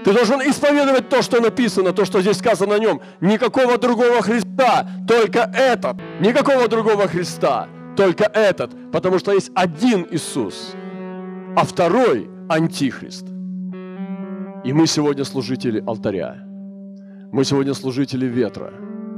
[0.03, 3.01] Ты должен исповедовать то, что написано, то, что здесь сказано о нем.
[3.19, 5.97] Никакого другого Христа, только этот.
[6.19, 8.71] Никакого другого Христа, только этот.
[8.91, 10.73] Потому что есть один Иисус,
[11.55, 13.25] а второй Антихрист.
[14.63, 16.35] И мы сегодня служители алтаря.
[17.31, 18.71] Мы сегодня служители ветра,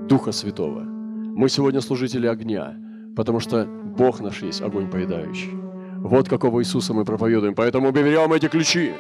[0.08, 0.84] Духа Святого.
[0.84, 2.77] Мы сегодня служители огня,
[3.13, 5.51] потому что Бог наш есть огонь поедающий.
[5.97, 7.56] Вот какого Иисуса мы проповедуем.
[7.56, 8.93] Поэтому берем эти ключи.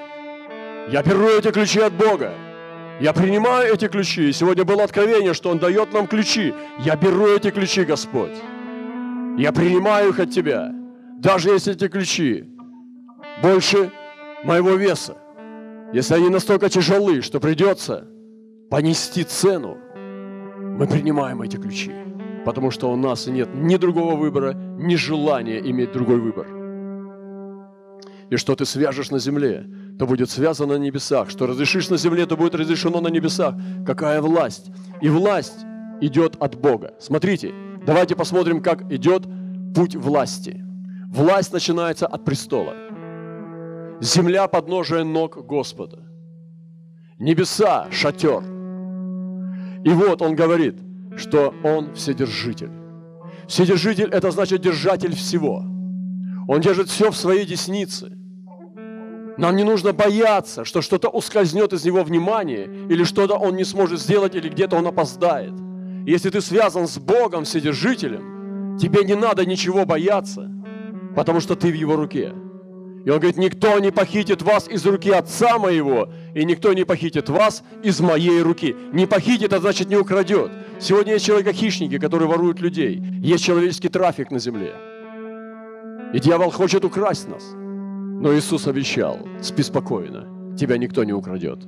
[0.91, 2.33] Я беру эти ключи от Бога.
[2.99, 4.33] Я принимаю эти ключи.
[4.33, 6.53] Сегодня было откровение, что Он дает нам ключи.
[6.79, 8.35] Я беру эти ключи, Господь.
[9.37, 10.73] Я принимаю их от Тебя.
[11.19, 12.49] Даже если эти ключи
[13.41, 13.91] больше
[14.43, 15.22] моего веса.
[15.93, 18.07] Если они настолько тяжелы, что придется
[18.71, 19.77] понести цену,
[20.75, 21.91] мы принимаем эти ключи.
[22.45, 26.47] Потому что у нас нет ни другого выбора, ни желания иметь другой выбор.
[28.31, 29.67] И что ты свяжешь на земле,
[29.99, 31.29] то будет связано на небесах.
[31.29, 33.53] Что разрешишь на земле, то будет разрешено на небесах.
[33.85, 34.71] Какая власть?
[34.99, 35.59] И власть
[36.01, 36.95] идет от Бога.
[36.99, 37.53] Смотрите,
[37.85, 39.27] давайте посмотрим, как идет
[39.75, 40.65] путь власти.
[41.09, 42.73] Власть начинается от престола.
[44.03, 45.99] Земля– подножие ног Господа.
[47.19, 48.43] Небеса– шатер.
[49.85, 50.75] И вот он говорит,
[51.15, 52.71] что он вседержитель.
[53.47, 55.63] Вседержитель– это значит держатель всего.
[56.49, 58.11] Он держит все в своей деснице–
[59.37, 63.99] нам не нужно бояться, что что-то ускользнет из него внимания, или что-то он не сможет
[63.99, 65.53] сделать, или где-то он опоздает.
[66.05, 70.51] Если ты связан с Богом, Вседержителем, тебе не надо ничего бояться,
[71.15, 72.33] потому что ты в его руке.
[73.05, 77.29] И он говорит, никто не похитит вас из руки Отца моего, и никто не похитит
[77.29, 78.75] вас из моей руки.
[78.93, 80.51] Не похитит, а значит не украдет.
[80.79, 83.01] Сегодня есть человека-хищники, которые воруют людей.
[83.21, 84.73] Есть человеческий трафик на земле.
[86.13, 87.43] И дьявол хочет украсть нас–
[88.23, 91.59] но Иисус обещал, спи спокойно, тебя никто не украдет.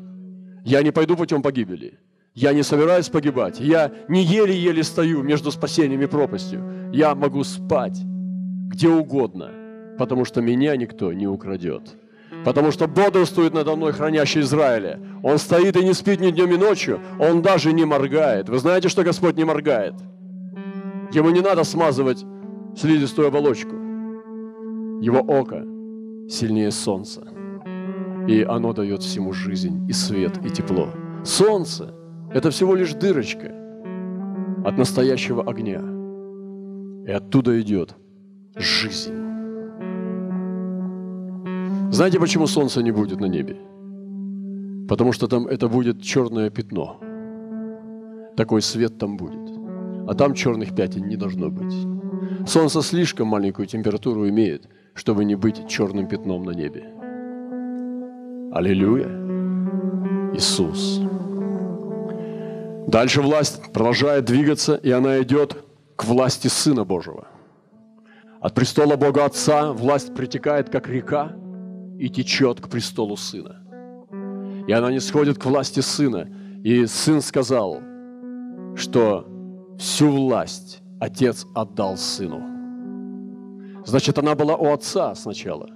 [0.63, 1.99] Я не пойду путем погибели.
[2.33, 3.59] Я не собираюсь погибать.
[3.59, 6.63] Я не еле-еле стою между спасением и пропастью.
[6.93, 7.99] Я могу спать
[8.69, 9.51] где угодно,
[9.97, 11.95] потому что меня никто не украдет.
[12.43, 14.99] Потому что бодрствует надо мной хранящий Израиля.
[15.23, 16.99] Он стоит и не спит ни днем, ни ночью.
[17.19, 18.49] Он даже не моргает.
[18.49, 19.95] Вы знаете, что Господь не моргает?
[21.11, 22.23] Ему не надо смазывать
[22.75, 23.75] слизистую оболочку.
[25.01, 25.63] Его око
[26.29, 27.23] сильнее солнца.
[28.27, 30.89] И оно дает всему жизнь, и свет, и тепло.
[31.23, 31.93] Солнце–
[32.33, 33.53] это всего лишь дырочка
[34.65, 35.81] от настоящего огня.
[37.07, 37.95] И оттуда идет
[38.55, 39.24] жизнь.
[41.95, 43.57] Знаете, почему солнца не будет на небе?
[44.87, 46.99] Потому что там это будет черное пятно.
[48.35, 49.51] Такой свет там будет.
[50.07, 51.73] А там черных пятен не должно быть.
[52.47, 56.85] Солнце слишком маленькую температуру имеет– чтобы не быть черным пятном на небе.
[58.51, 59.09] Аллилуйя!
[60.33, 61.01] Иисус.
[62.87, 65.57] Дальше власть продолжает двигаться, и она идет
[65.95, 67.27] к власти Сына Божьего.
[68.39, 71.33] От престола Бога Отца власть притекает, как река,
[71.99, 73.61] и течет к престолу Сына.
[74.67, 76.29] И она не сходит к власти Сына.
[76.63, 77.81] И Сын сказал,
[78.75, 79.27] что
[79.77, 82.55] всю власть Отец отдал Сыну.
[83.85, 85.69] Значит, она была у отца сначала.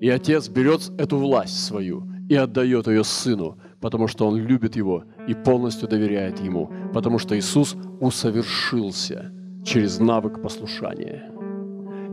[0.00, 5.04] И отец берет эту власть свою и отдает ее сыну, потому что он любит его
[5.28, 9.32] и полностью доверяет ему, потому что Иисус усовершился
[9.64, 11.30] через навык послушания.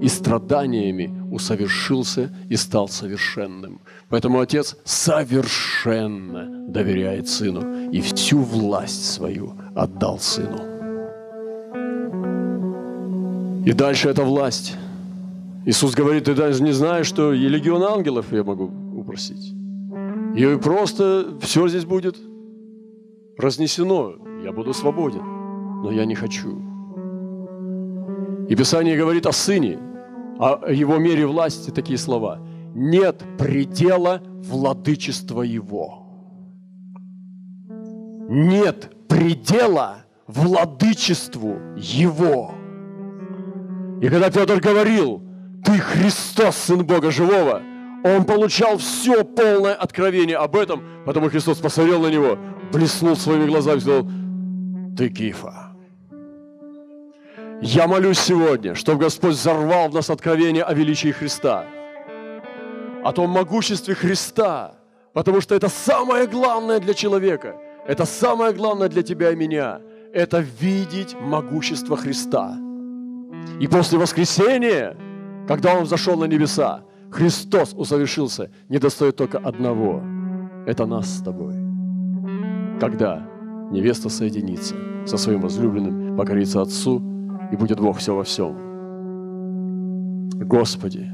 [0.03, 3.79] И страданиями усовершился и стал совершенным.
[4.09, 10.59] Поэтому Отец совершенно доверяет Сыну и всю власть свою отдал Сыну.
[13.65, 14.75] И дальше эта власть
[15.65, 19.53] Иисус говорит, ты даже не знаешь, что и легион ангелов я могу упросить.
[20.35, 22.17] И просто все здесь будет
[23.37, 24.15] разнесено.
[24.43, 25.23] Я буду свободен,
[25.81, 26.61] но я не хочу.
[28.49, 29.79] И Писание говорит о Сыне,
[30.39, 32.39] о Его мере власти такие слова.
[32.73, 36.05] Нет предела владычества Его.
[38.29, 42.55] Нет предела владычеству Его.
[44.01, 45.21] И когда Петр говорил,
[45.63, 47.61] ты Христос, Сын Бога Живого.
[48.03, 52.37] Он получал все полное откровение об этом, потому Христос посмотрел на него,
[52.73, 54.07] блеснул своими глазами и сказал,
[54.97, 55.62] ты Кифа.
[57.63, 61.65] Я молюсь сегодня, чтобы Господь взорвал в нас откровение о величии Христа,
[63.03, 64.75] о том могуществе Христа,
[65.13, 67.55] потому что это самое главное для человека,
[67.87, 69.79] это самое главное для тебя и меня,
[70.13, 72.57] это видеть могущество Христа.
[73.59, 74.95] И после воскресения–
[75.47, 80.01] когда Он зашел на небеса, Христос усовершился, не достает только одного.
[80.65, 81.53] Это нас с тобой.
[82.79, 83.27] Когда
[83.71, 87.01] невеста соединится со своим возлюбленным, покорится Отцу,
[87.53, 88.55] и будет Бог все во всем.
[90.39, 91.07] Господи,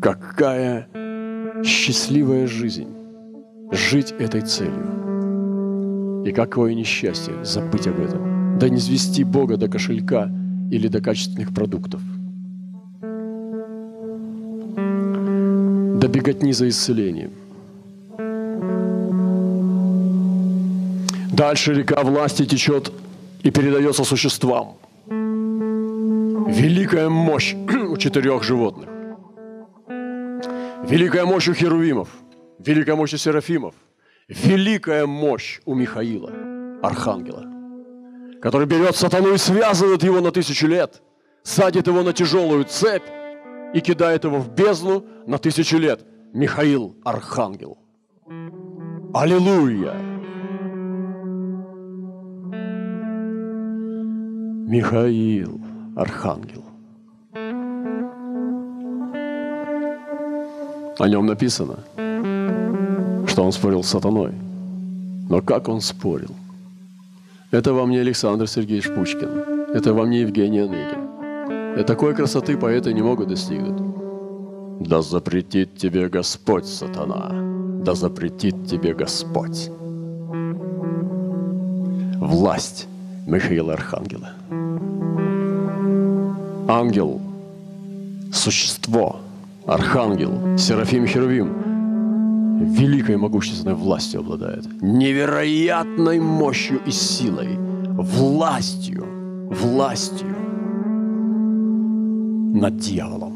[0.00, 0.86] какая
[1.64, 2.86] счастливая жизнь
[3.72, 6.22] жить этой целью.
[6.24, 8.58] И какое несчастье забыть об этом.
[8.60, 10.30] да не звести Бога до кошелька
[10.70, 12.00] или до качественных продуктов.
[16.00, 17.32] До беготни за исцелением.
[21.32, 22.92] Дальше река власти течет
[23.46, 24.76] и передается существам.
[26.48, 27.54] Великая мощь
[27.92, 28.88] у четырех животных.
[30.90, 32.08] Великая мощь у херувимов.
[32.58, 33.74] Великая мощь у серафимов.
[34.28, 36.32] Великая мощь у Михаила,
[36.82, 37.44] архангела,
[38.42, 41.00] который берет сатану и связывает его на тысячу лет,
[41.44, 43.08] садит его на тяжелую цепь
[43.74, 46.04] и кидает его в бездну на тысячу лет.
[46.32, 47.78] Михаил, архангел.
[49.14, 50.15] Аллилуйя!
[54.66, 55.60] Михаил,
[55.94, 56.64] архангел.
[60.98, 61.76] О нем написано,
[63.28, 64.32] что он спорил с сатаной.
[65.30, 66.34] Но как он спорил?
[67.52, 69.70] Это вам не Александр Сергеевич Пучкин.
[69.72, 71.78] Это вам не Евгений Онегин.
[71.78, 73.80] И такой красоты поэты не могут достигнуть.
[74.80, 77.30] Да запретит тебе Господь, сатана.
[77.84, 79.70] Да запретит тебе Господь.
[82.18, 82.88] Власть
[83.26, 84.30] Михаила Архангела.
[86.68, 87.20] Ангел,
[88.32, 89.20] существо,
[89.66, 97.56] архангел, Серафим Херувим, великой могущественной властью обладает, невероятной мощью и силой,
[97.96, 99.04] властью,
[99.50, 100.34] властью
[102.60, 103.32] над дьяволом.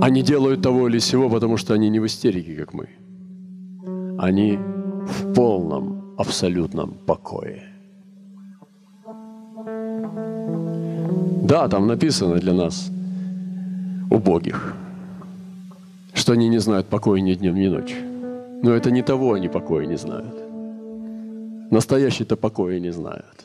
[0.00, 2.88] Они делают того или сего, потому что они не в истерике, как мы.
[4.18, 4.58] Они
[5.06, 7.73] в полном абсолютном покое.
[11.44, 12.90] Да, там написано для нас,
[14.10, 14.74] убогих,
[16.12, 17.98] что они не знают покоя ни днем, ни ночью.
[18.62, 20.34] Но это не того они покоя не знают.
[21.70, 23.44] Настоящий-то покоя не знают.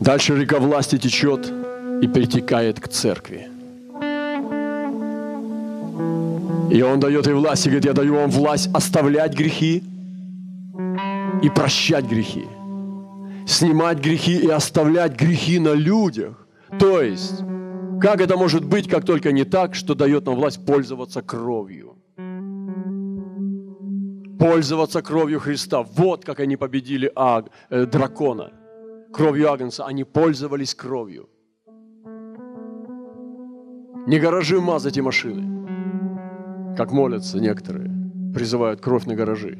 [0.00, 1.52] Дальше река власти течет
[2.02, 3.48] и перетекает к церкви–
[6.70, 9.82] И Он дает ей власть, и говорит, я даю вам власть оставлять грехи
[11.42, 12.46] и прощать грехи.
[13.50, 16.46] Снимать грехи и оставлять грехи на людях.
[16.78, 17.42] То есть,
[18.00, 21.96] как это может быть, как только не так, что дает нам власть пользоваться кровью?
[24.38, 25.82] Пользоваться кровью Христа.
[25.82, 28.52] Вот как они победили аг, э, дракона.
[29.12, 29.84] Кровью Агнца.
[29.84, 31.28] Они пользовались кровью.
[34.06, 35.60] Не гаражи мазать и машины
[36.76, 37.90] как молятся некоторые,
[38.34, 39.58] призывают кровь на гаражи.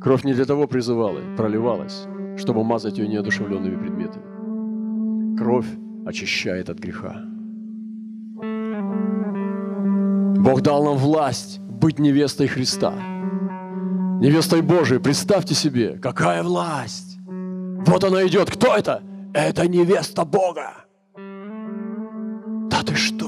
[0.00, 2.06] Кровь не для того призывала, проливалась,
[2.36, 5.36] чтобы мазать ее неодушевленными предметами.
[5.36, 5.66] Кровь
[6.06, 7.22] очищает от греха.
[10.42, 12.92] Бог дал нам власть быть невестой Христа.
[14.20, 15.00] Невестой Божией.
[15.00, 17.18] Представьте себе, какая власть.
[17.86, 18.50] Вот она идет.
[18.50, 19.02] Кто это?
[19.34, 20.84] Это невеста Бога.
[22.70, 23.26] Да ты что?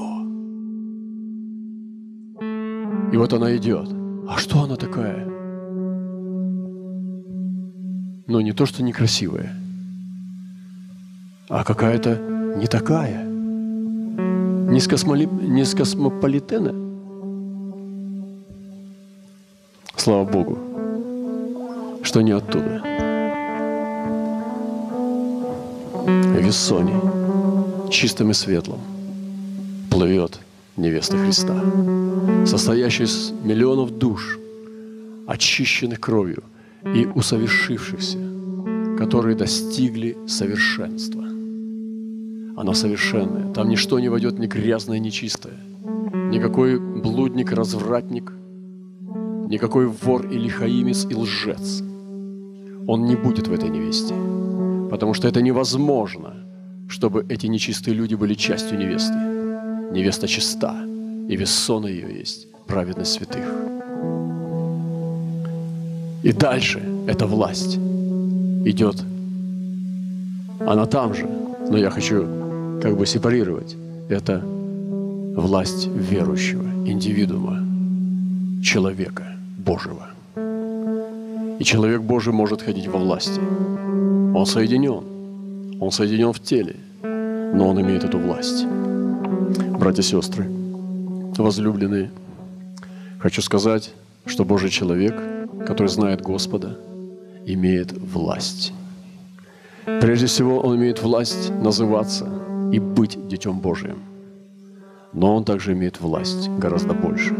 [3.11, 3.89] И вот она идет.
[4.27, 5.34] А что она такая?
[8.27, 9.55] Ну, не то, что некрасивая,
[11.47, 13.23] а какая-то не такая.
[13.23, 15.25] Не с, космоли...
[15.25, 16.73] не с космополитена.
[19.95, 20.57] Слава Богу,
[22.01, 22.81] что не оттуда.
[26.39, 26.99] Вессоне,
[27.91, 28.79] чистым и светлым,
[29.91, 30.39] плывет
[30.77, 31.55] невеста Христа,
[32.45, 34.39] состоящая из миллионов душ,
[35.27, 36.43] очищенных кровью
[36.93, 38.17] и усовершившихся,
[38.97, 41.23] которые достигли совершенства.
[42.57, 43.53] Она совершенная.
[43.53, 45.55] Там ничто не войдет ни грязное, ни чистое.
[46.31, 48.31] Никакой блудник, развратник,
[49.49, 51.81] никакой вор или хаимец и лжец.
[52.87, 54.13] Он не будет в этой невесте,
[54.89, 56.33] потому что это невозможно,
[56.87, 59.35] чтобы эти нечистые люди были частью невесты
[59.91, 60.75] невеста чиста,
[61.29, 63.45] и вес сона ее есть праведность святых.
[66.25, 67.77] И дальше эта власть
[68.65, 69.03] идет.
[70.59, 71.27] Она там же,
[71.69, 72.27] но я хочу
[72.81, 73.75] как бы сепарировать.
[74.09, 74.41] Это
[75.35, 77.59] власть верующего, индивидуума,
[78.63, 79.23] человека
[79.57, 80.07] Божьего.
[81.59, 83.39] И человек Божий может ходить во власти.
[84.35, 85.03] Он соединен.
[85.79, 88.65] Он соединен в теле, но он имеет эту власть
[89.77, 90.47] братья и сестры,
[91.37, 92.09] возлюбленные,
[93.19, 93.93] хочу сказать,
[94.25, 95.13] что Божий человек,
[95.65, 96.77] который знает Господа,
[97.45, 98.73] имеет власть.
[99.85, 102.27] Прежде всего, он имеет власть называться
[102.71, 103.97] и быть Детем Божиим.
[105.13, 107.33] Но он также имеет власть гораздо больше.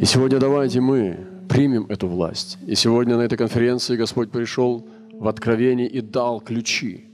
[0.00, 1.16] И сегодня давайте мы
[1.48, 2.58] примем эту власть.
[2.66, 7.04] И сегодня на этой конференции Господь пришел в откровение и дал ключи.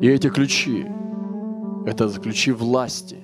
[0.00, 0.86] И эти ключи–
[1.86, 3.21] это ключи власти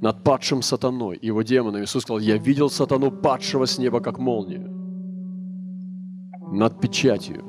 [0.00, 1.82] над падшим сатаной, его демоном.
[1.82, 4.68] Иисус сказал, я видел сатану, падшего с неба, как молнию.
[6.52, 7.44] Над печатью,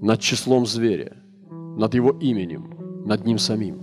[0.00, 1.16] над числом зверя,
[1.50, 2.74] над его именем,
[3.04, 3.78] над ним самим.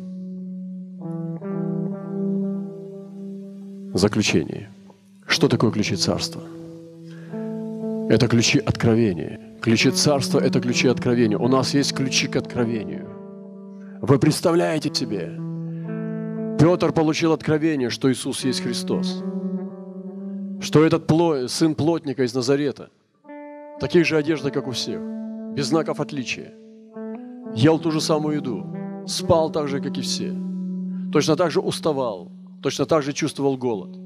[3.93, 4.69] Заключение.
[5.27, 6.41] Что такое ключи царства?
[8.09, 9.39] Это ключи откровения.
[9.61, 11.37] Ключи царства– это ключи откровения.
[11.37, 13.05] У нас есть ключи к откровению.
[14.01, 15.37] Вы представляете себе,
[16.59, 19.23] Петр получил откровение, что Иисус есть Христос,
[20.59, 21.09] что этот
[21.49, 22.89] сын плотника из Назарета,
[23.79, 24.99] таких же одежда, как у всех,
[25.55, 26.53] без знаков отличия,
[27.55, 28.65] ел ту же самую еду,
[29.07, 30.35] спал так же, как и все,
[31.13, 32.29] точно так же уставал,
[32.61, 33.97] точно так же чувствовал голод,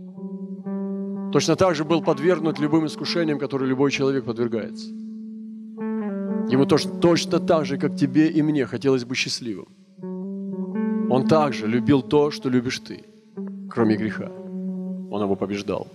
[1.32, 4.90] точно так же был подвергнут любым искушениям, которые любой человек подвергается.
[6.52, 9.68] Ему точно, точно так же, как тебе и мне, хотелось бы счастливым.
[11.10, 13.04] Он также любил то, что любишь ты,
[13.70, 14.30] кроме греха.
[15.12, 15.88] Он его побеждал.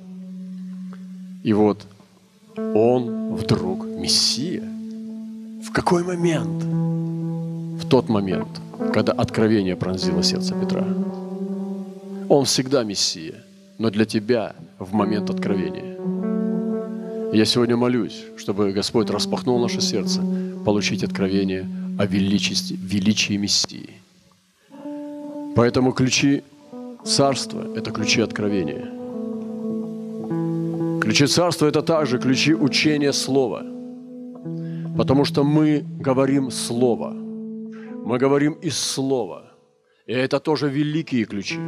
[1.42, 1.86] И вот
[2.56, 4.62] он вдруг Мессия.
[5.62, 6.62] В какой момент?
[7.82, 8.48] В тот момент,
[8.92, 10.84] когда откровение пронзило сердце Петра.
[12.28, 13.44] Он всегда Мессия,
[13.78, 15.96] но для тебя в момент откровения.
[17.32, 20.20] Я сегодня молюсь, чтобы Господь распахнул наше сердце,
[20.64, 23.97] получить откровение о величестве, величии Мессии.
[25.58, 26.44] Поэтому ключи
[27.04, 28.86] царства– это ключи откровения.
[31.00, 33.64] Ключи царства– это также ключи учения слова.
[34.96, 37.10] Потому что мы говорим слово.
[37.10, 39.42] Мы говорим из слова.
[40.06, 41.58] И это тоже великие ключи.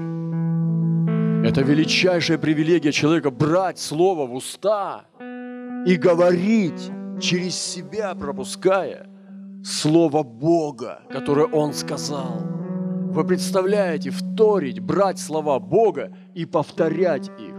[1.44, 5.04] Это величайшая привилегия человека брать слово в уста
[5.84, 9.08] и говорить через себя, пропуская
[9.64, 12.40] слово Бога, которое Он сказал–
[13.10, 17.54] вы представляете, вторить, брать слова Бога и повторять их.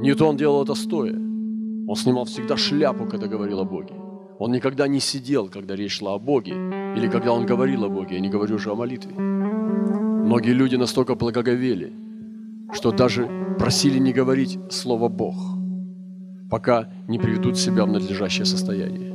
[0.00, 1.14] Ньютон делал это стоя.
[1.14, 3.94] Он снимал всегда шляпу, когда говорил о Боге.
[4.38, 6.52] Он никогда не сидел, когда речь шла о Боге,
[6.96, 9.12] или когда он говорил о Боге, я не говорю уже о молитве.
[9.14, 11.92] Многие люди настолько благоговели,
[12.72, 15.34] что даже просили не говорить слово «Бог»,
[16.50, 19.12] пока не приведут себя в надлежащее состояние.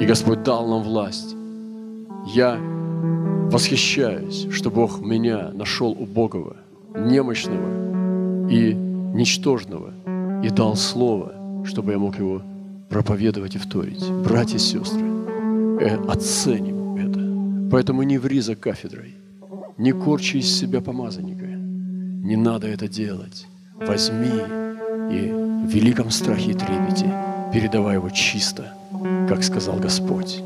[0.00, 1.36] И Господь дал нам власть.
[2.26, 2.58] Я
[3.52, 6.56] восхищаюсь, что Бог меня нашел убогого,
[6.94, 9.92] немощного и ничтожного
[10.42, 12.42] и дал слово, чтобы я мог его
[12.88, 14.10] проповедовать и вторить.
[14.24, 15.02] Братья и сестры,
[15.80, 17.70] э, оценим это.
[17.70, 19.16] Поэтому не ври за кафедрой,
[19.76, 21.46] не корчи из себя помазанника.
[21.46, 23.46] Не надо это делать.
[23.76, 24.30] Возьми
[25.10, 27.12] и в великом страхе и трепете
[27.52, 28.72] передавай его чисто,
[29.28, 30.42] как сказал Господь.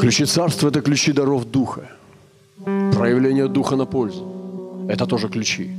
[0.00, 1.88] Ключи царства– это ключи даров Духа.
[2.64, 5.70] Проявление Духа на пользу– это тоже ключи.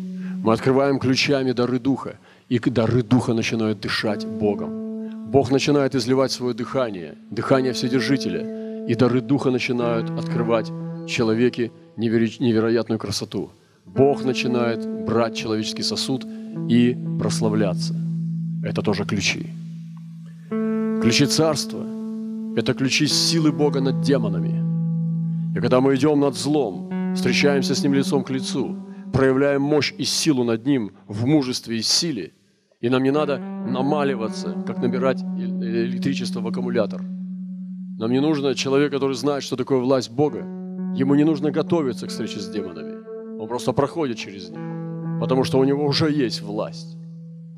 [0.43, 2.15] Мы открываем ключами дары Духа,
[2.49, 5.32] и дары Духа начинают дышать Богом.
[5.32, 10.72] Бог начинает изливать свое дыхание, дыхание Вседержителя, и дары Духа начинают открывать
[11.07, 13.51] человеке невероятную красоту.
[13.86, 16.26] Бог начинает брать человеческий сосуд
[16.70, 17.93] и прославляться.
[18.63, 19.47] Это тоже ключи.
[21.01, 21.86] Ключи царства–
[22.58, 25.55] это ключи силы Бога над демонами.
[25.55, 28.76] И когда мы идем над злом, встречаемся с ним лицом к лицу,
[29.14, 32.34] проявляем мощь и силу над ним в мужестве и силе,
[32.82, 37.01] и нам не надо намаливаться, как набирать электричество в аккумулятор.
[37.99, 40.39] Нам не нужно человек, который знает, что такое власть Бога.
[40.95, 43.39] Ему не нужно готовиться к встрече с демонами.
[43.39, 44.60] Он просто проходит через них,
[45.20, 46.97] потому что у него уже есть власть.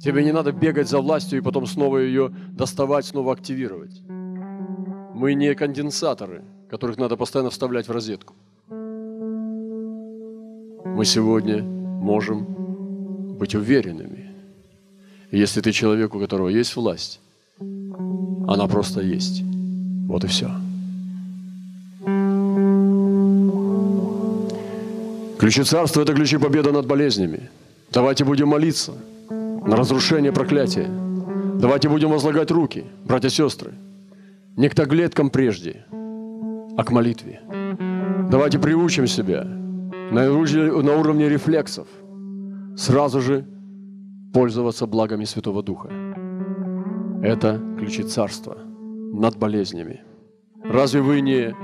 [0.02, 4.02] Тебе не надо бегать за властью и потом снова ее доставать, снова активировать.
[5.20, 8.36] Мы не конденсаторы, которых надо постоянно вставлять в розетку.
[10.86, 12.46] Мы сегодня можем
[13.38, 14.32] быть уверенными.
[15.30, 17.20] Если ты человек, у которого есть власть,
[18.48, 19.44] она просто есть.
[20.08, 20.50] Вот и все.
[25.38, 27.50] Ключи царства– это ключи победы над болезнями.
[27.92, 28.94] Давайте будем молиться
[29.30, 30.88] на разрушение проклятия.
[31.60, 33.74] Давайте будем возлагать руки, братья и сестры
[34.60, 35.86] не к таблеткам прежде,
[36.76, 37.40] а к молитве.
[38.30, 39.46] Давайте приучим себя
[40.12, 40.30] на
[41.00, 41.88] уровне, рефлексов
[42.76, 43.48] сразу же
[44.34, 45.90] пользоваться благами Святого Духа.
[47.24, 48.58] Это ключи царства
[49.14, 50.02] над болезнями.
[50.66, 51.56] Разве вы не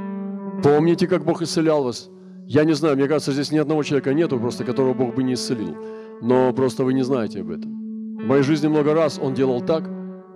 [0.64, 2.10] помните, как Бог исцелял вас
[2.48, 5.34] Я не знаю, мне кажется, здесь ни одного человека нету, просто которого Бог бы не
[5.34, 5.76] исцелил.
[6.22, 7.72] Но просто вы не знаете об этом.
[8.24, 9.84] В моей жизни много раз Он делал так,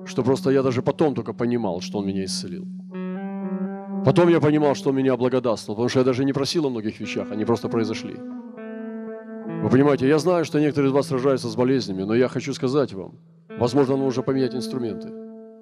[0.09, 2.67] что просто я даже потом только понимал, что Он меня исцелил.
[4.05, 6.99] Потом я понимал, что Он меня облагодатствовал, потому что я даже не просил о многих
[6.99, 8.15] вещах, они просто произошли.
[9.63, 12.93] Вы понимаете, я знаю, что некоторые из вас сражаются с болезнями, но я хочу сказать
[12.93, 13.11] вам,
[13.59, 15.09] возможно, нужно поменять инструменты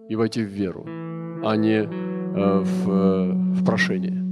[0.10, 0.86] и войти в веру,
[1.43, 4.24] а не э, в, э, в прошение.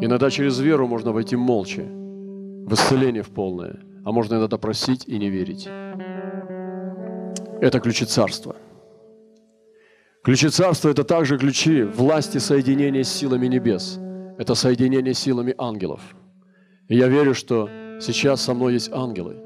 [0.00, 5.18] Иногда через веру можно войти молча, в исцеление в полное, а можно иногда просить и
[5.18, 5.68] не верить.
[7.60, 8.56] Это ключи царства.
[10.24, 13.98] Ключи царства– это также ключи власти соединения с силами небес.
[14.38, 16.00] Это соединение с силами ангелов.
[16.88, 17.68] И я верю, что
[18.00, 19.36] сейчас со мной есть ангелы.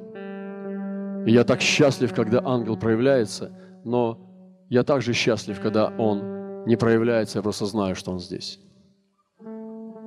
[1.26, 3.50] И я так счастлив, когда ангел проявляется,
[3.84, 4.20] но
[4.68, 8.60] я также счастлив, когда он не проявляется, я просто знаю, что он здесь.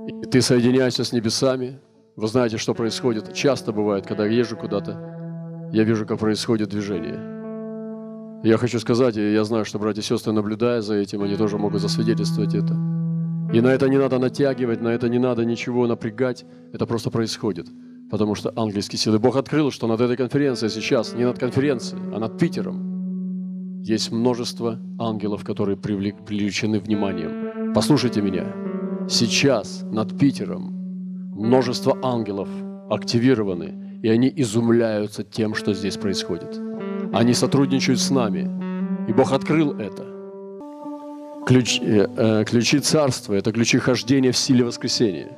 [0.08, 1.82] И ты соединяешься с небесами.
[2.16, 3.34] Вы знаете, что происходит.
[3.34, 7.41] Часто бывает, когда езжу куда-то, я вижу, как происходит движение.
[8.44, 11.60] Я хочу сказать, и я знаю, что братья и сестры, наблюдая за этим, они тоже
[11.60, 12.74] могут засвидетельствовать это.
[13.54, 16.46] И на это не надо натягивать, на это не надо ничего напрягать.
[16.74, 17.68] Это просто происходит.
[18.10, 19.20] Потому что ангельские силы.
[19.20, 24.80] Бог открыл, что над этой конференцией сейчас, не над конференцией, а над Питером, есть множество
[24.98, 27.74] ангелов, которые привлечены вниманием.
[27.74, 28.46] Послушайте меня.
[29.08, 30.74] Сейчас над Питером
[31.36, 32.50] множество ангелов
[32.90, 36.60] активированы, и они изумляются тем, что здесь происходит.
[37.14, 38.50] Они сотрудничают с нами,
[39.08, 40.06] и Бог открыл это.
[41.46, 45.30] Ключ, э, э, ключи царства– это ключи хождения в силе воскресения.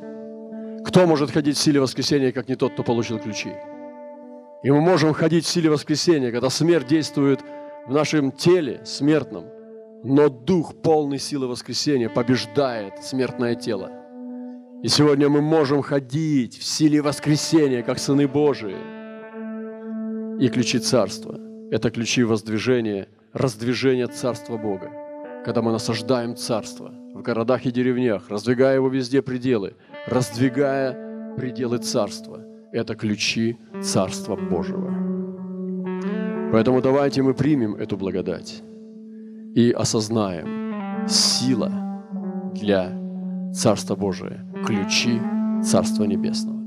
[0.85, 3.51] Кто может ходить в силе воскресения, как не тот, кто получил ключи?
[4.63, 7.39] И мы можем ходить в силе воскресения, когда смерть действует
[7.87, 9.45] в нашем теле смертном–
[10.03, 13.89] но Дух, полный силы воскресения, побеждает смертное тело.
[14.83, 18.75] И сегодня мы можем ходить в силе воскресения, как сыны Божии.
[20.41, 21.39] И ключи Царства–
[21.73, 24.91] это ключи воздвижения, раздвижения Царства Бога.
[25.43, 29.73] Когда мы насаждаем Царство в городах и деревнях, раздвигая его везде пределы,
[30.05, 34.93] раздвигая пределы Царства– это ключи Царства Божьего.
[36.51, 38.61] Поэтому давайте мы примем эту благодать
[39.55, 41.71] и осознаем сила
[42.53, 42.91] для
[43.51, 45.19] Царства Божия, ключи
[45.63, 46.62] Царства Небесного.